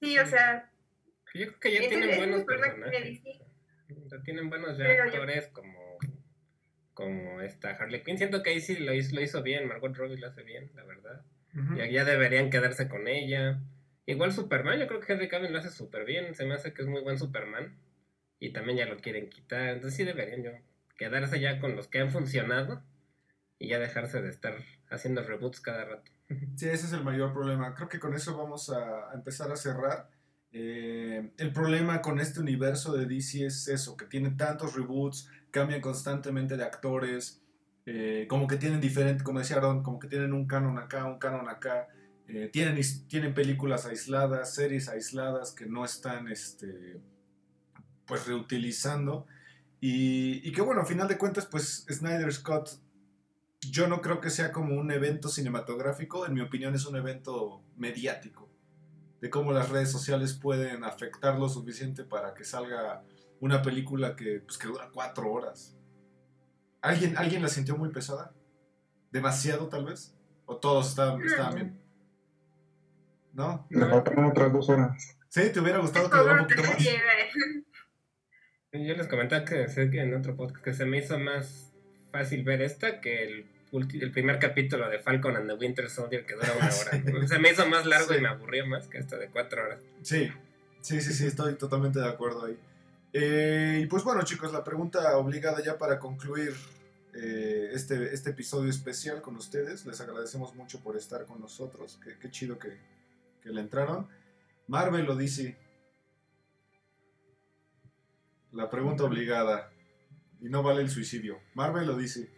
[0.00, 0.70] sí, o sea,
[1.34, 3.20] Yo creo que ya tienen buenos personajes.
[4.08, 5.98] Sea, tienen buenos ya actores como,
[6.94, 8.16] como esta Harley Quinn.
[8.18, 9.68] Siento que ahí sí lo hizo, lo hizo bien.
[9.68, 11.22] Margot Robbie lo hace bien, la verdad.
[11.76, 13.60] Ya, ya deberían quedarse con ella.
[14.10, 16.34] Igual Superman, yo creo que Henry Cavill lo hace súper bien.
[16.34, 17.78] Se me hace que es muy buen Superman.
[18.40, 19.68] Y también ya lo quieren quitar.
[19.68, 20.50] Entonces sí deberían yo
[20.96, 22.82] quedarse ya con los que han funcionado.
[23.60, 24.56] Y ya dejarse de estar
[24.90, 26.10] haciendo reboots cada rato.
[26.56, 27.72] Sí, ese es el mayor problema.
[27.76, 30.10] Creo que con eso vamos a, empezar a cerrar.
[30.52, 35.80] Eh, el problema con este universo de DC es eso, que tiene tantos reboots, cambian
[35.80, 37.44] constantemente de actores,
[37.86, 41.18] eh, como que tienen diferente, como decía Aaron, como que tienen un canon acá, un
[41.20, 41.88] canon acá,
[42.32, 47.00] eh, tienen, tienen películas aisladas, series aisladas que no están este,
[48.06, 49.26] pues reutilizando.
[49.80, 52.80] Y, y que bueno, a final de cuentas, pues Snyder Scott
[53.60, 57.62] yo no creo que sea como un evento cinematográfico, en mi opinión es un evento
[57.76, 58.48] mediático,
[59.20, 63.02] de cómo las redes sociales pueden afectar lo suficiente para que salga
[63.40, 65.76] una película que, pues, que dura cuatro horas.
[66.80, 68.34] ¿Alguien, ¿Alguien la sintió muy pesada?
[69.10, 70.14] ¿Demasiado tal vez?
[70.46, 71.79] ¿O todos estaban, estaban bien?
[73.40, 73.66] ¿No?
[73.70, 75.16] Le faltaron otras dos horas.
[75.28, 75.50] ¿Sí?
[75.50, 76.76] ¿Te hubiera gustado que durara un poquito más?
[78.72, 81.72] Yo les comentaba que sé que en otro podcast que se me hizo más
[82.12, 86.24] fácil ver esta que el, ulti- el primer capítulo de Falcon and the Winter Soldier
[86.24, 87.26] que dura una hora.
[87.28, 88.18] Se me hizo más largo Sí.
[88.18, 89.80] y me aburrió más que esta de cuatro horas.
[90.02, 90.30] Sí,
[90.82, 92.58] sí, sí, sí, estoy totalmente de acuerdo ahí.
[93.12, 96.54] Eh, y pues bueno, chicos, la pregunta obligada ya para concluir
[97.14, 99.84] eh, este, este episodio especial con ustedes.
[99.84, 101.98] Les agradecemos mucho por estar con nosotros.
[102.04, 102.76] Qué, qué chido que,
[103.42, 104.08] que le entraron.
[104.68, 105.56] Marvel o DC.
[108.52, 109.72] La pregunta obligada.
[110.40, 111.38] Y no vale el suicidio.
[111.54, 112.28] Marvel o DC.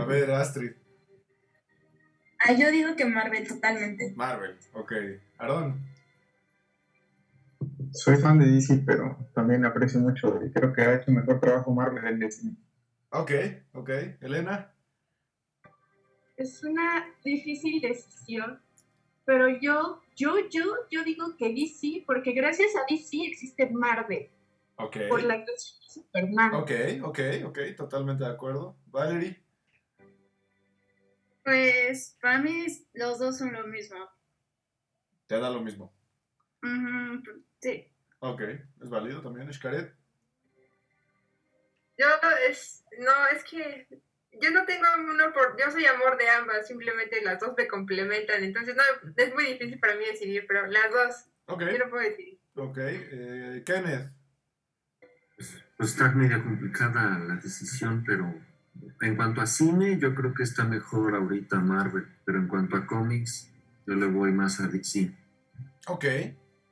[0.00, 0.72] A ver, Astrid.
[2.44, 4.12] Ah, yo digo que Marvel totalmente.
[4.16, 4.92] Marvel, ok.
[5.38, 5.80] Aaron.
[7.92, 11.72] Soy fan de DC, pero también aprecio mucho y creo que ha hecho mejor trabajo
[11.72, 12.48] Marvel en DC.
[13.10, 13.30] Ok,
[13.74, 13.90] ok.
[14.20, 14.72] Elena.
[16.36, 18.60] Es una difícil decisión,
[19.24, 24.28] pero yo, yo, yo, yo digo que DC, porque gracias a DC existe Marvel,
[24.76, 24.96] Ok.
[25.08, 26.54] por la creación de Superman.
[26.54, 26.70] Ok,
[27.02, 28.76] ok, ok, totalmente de acuerdo.
[28.86, 29.42] Valerie,
[31.44, 33.96] Pues para mí los dos son lo mismo.
[35.26, 35.92] te da lo mismo.
[37.60, 37.88] Sí.
[38.20, 38.40] Ok,
[38.82, 39.94] es válido también, Xcaret.
[41.98, 42.06] Yo
[42.48, 43.86] es, no, es que
[44.40, 48.42] yo no tengo uno por, yo soy amor de ambas, simplemente las dos me complementan,
[48.42, 48.82] entonces no,
[49.16, 52.38] es muy difícil para mí decidir, pero las dos, Ok, yo no puedo decidir.
[52.54, 52.78] ok.
[52.78, 54.10] Eh, Kenneth,
[55.76, 58.32] Pues está medio complicada la decisión, pero
[59.00, 62.86] en cuanto a cine, yo creo que está mejor ahorita Marvel, pero en cuanto a
[62.86, 63.50] cómics,
[63.86, 65.10] yo le voy más a DC.
[65.88, 66.04] ok.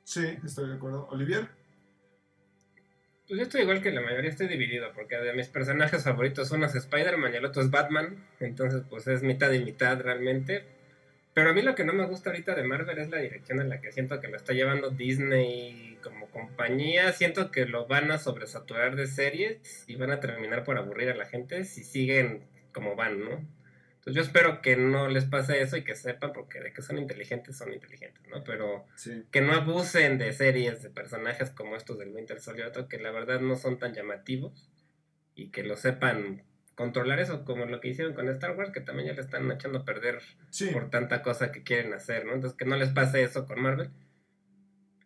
[0.03, 1.07] Sí, estoy de acuerdo.
[1.09, 1.47] Olivier,
[3.31, 6.65] Pues yo estoy igual que la mayoría, estoy dividido, porque de mis personajes favoritos uno
[6.65, 10.65] es Spider-Man y el otro es Batman, entonces pues es mitad y mitad realmente.
[11.33, 13.69] Pero a mí lo que no me gusta ahorita de Marvel es la dirección en
[13.69, 17.13] la que siento que lo está llevando Disney como compañía.
[17.13, 21.15] Siento que lo van a sobresaturar de series y van a terminar por aburrir a
[21.15, 23.47] la gente si siguen como van, ¿no?
[24.01, 26.97] Entonces yo espero que no les pase eso y que sepan, porque de que son
[26.97, 28.43] inteligentes, son inteligentes, ¿no?
[28.43, 29.25] Pero sí.
[29.29, 33.41] que no abusen de series de personajes como estos del Winter Soldier, que la verdad
[33.41, 34.71] no son tan llamativos
[35.35, 36.41] y que lo sepan
[36.73, 39.77] controlar eso, como lo que hicieron con Star Wars, que también ya le están echando
[39.77, 42.33] a perder Sí, por tanta cosa que quieren hacer, ¿no?
[42.33, 43.91] Entonces que no les pase eso con Marvel.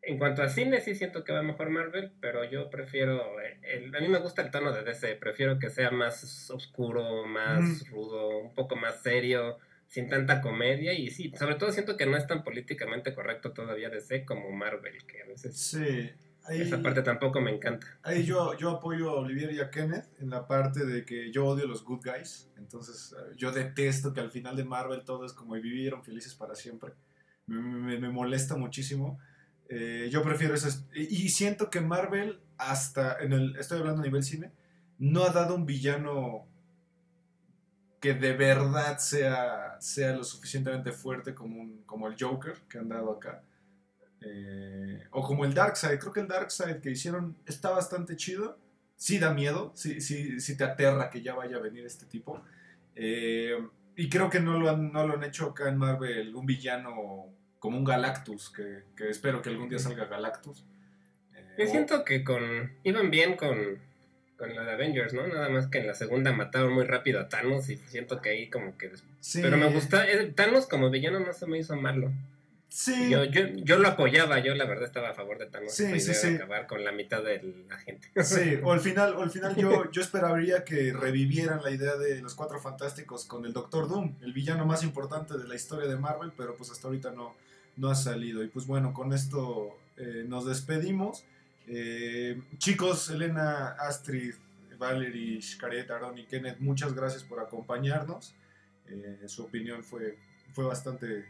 [0.07, 3.23] En cuanto a cine, sí siento que va mejor Marvel, pero yo prefiero.
[3.63, 7.89] el- a mí me gusta el tono de DC, prefiero que sea más oscuro, más
[7.89, 10.93] rudo, un poco más serio, sin tanta comedia.
[10.93, 15.03] Y sí, sobre todo siento que no es tan políticamente correcto todavía DC como Marvel,
[15.07, 16.11] que a veces sí.
[16.47, 17.87] Ahí, esa parte tampoco me encanta.
[18.03, 21.47] ahí yo, yo apoyo a Olivier y a Kenneth en la parte de que yo
[21.47, 22.51] odio los good guys.
[22.57, 26.53] Entonces, eh, yo detesto que al final de Marvel todo es como vivieron felices para
[26.53, 26.91] siempre.
[27.47, 29.17] Me, me- me molesta muchísimo.
[29.69, 30.69] Eh, yo prefiero eso.
[30.93, 33.55] Y y siento que Marvel, hasta en el.
[33.57, 34.51] Estoy hablando a nivel cine,
[34.99, 36.47] no ha dado un villano
[37.99, 42.89] que de verdad sea, sea lo suficientemente fuerte como, un, como el Joker que han
[42.89, 43.41] dado acá.
[44.21, 45.99] Eh, o como el Darkseid.
[45.99, 48.59] Creo que el Darkseid que hicieron está bastante chido.
[48.95, 52.43] Sí da miedo, sí, sí, sí te aterra que ya vaya a venir este tipo.
[52.95, 53.57] Eh,
[53.95, 57.29] y creo que no lo, han, no lo han hecho acá en Marvel un villano
[57.59, 60.63] como un Galactus, que, que espero que algún día salga Galactus.
[61.35, 63.79] Eh, Yo siento que con iban bien con,
[64.37, 65.27] con la de Avengers, ¿no?
[65.27, 68.49] Nada más que en la segunda mataron muy rápido a Thanos y siento que ahí
[68.49, 68.91] como que...
[69.33, 72.11] Pero me gusta, Thanos como villano no se me hizo malo.
[72.75, 73.09] Sí.
[73.09, 75.73] Yo, yo, yo, lo apoyaba, yo la verdad estaba a favor de Thanos.
[75.73, 76.35] Sí, sí, sí.
[76.35, 78.11] acabar con la mitad de la gente.
[78.21, 82.21] Sí, o al final, o al final yo, yo esperaría que revivieran la idea de
[82.21, 85.95] los Cuatro Fantásticos con el Doctor Doom, el villano más importante de la historia de
[85.95, 87.37] Marvel, pero pues hasta ahorita no,
[87.77, 88.43] no ha salido.
[88.43, 91.25] Y pues bueno, con esto eh, nos despedimos.
[91.67, 94.35] Eh, chicos, Elena, Astrid,
[94.77, 98.35] Valerie, Shkaret, Aaron y Kenneth, muchas gracias por acompañarnos.
[98.87, 100.17] Eh, su opinión fue,
[100.53, 101.25] fue bastante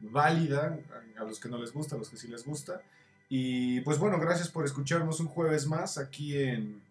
[0.00, 0.78] válida,
[1.18, 2.82] a los que no les gusta, a los que sí les gusta.
[3.28, 6.82] Y pues bueno, gracias por escucharnos un jueves más aquí en,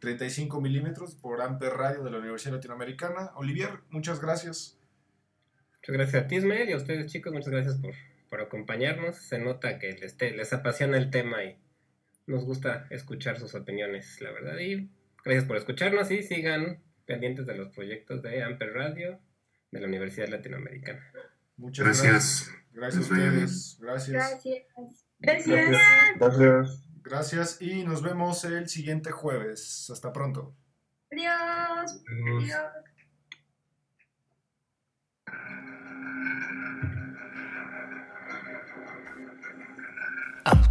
[0.00, 3.32] 35 milímetros por Amper Radio de la Universidad Latinoamericana.
[3.34, 4.78] Olivier, muchas gracias.
[5.80, 7.92] Muchas gracias a ti, y a ustedes chicos, muchas gracias por,
[8.28, 9.16] por acompañarnos.
[9.16, 11.58] Se nota que les, les apasiona el tema y
[12.26, 14.58] nos gusta escuchar sus opiniones, la verdad.
[14.58, 14.90] Y
[15.24, 19.20] gracias por escucharnos y sigan pendientes de los proyectos de Amper Radio
[19.70, 21.02] de la Universidad Latinoamericana.
[21.56, 22.50] Muchas gracias.
[22.72, 23.78] Gracias, a ustedes.
[23.80, 24.42] Gracias.
[25.20, 25.56] Gracias.
[26.18, 26.80] Gracias.
[27.02, 27.62] Gracias.
[27.62, 29.90] y nos vemos el siguiente jueves.
[29.90, 30.56] Hasta pronto.
[31.10, 32.02] Adiós.
[32.40, 32.93] Adiós.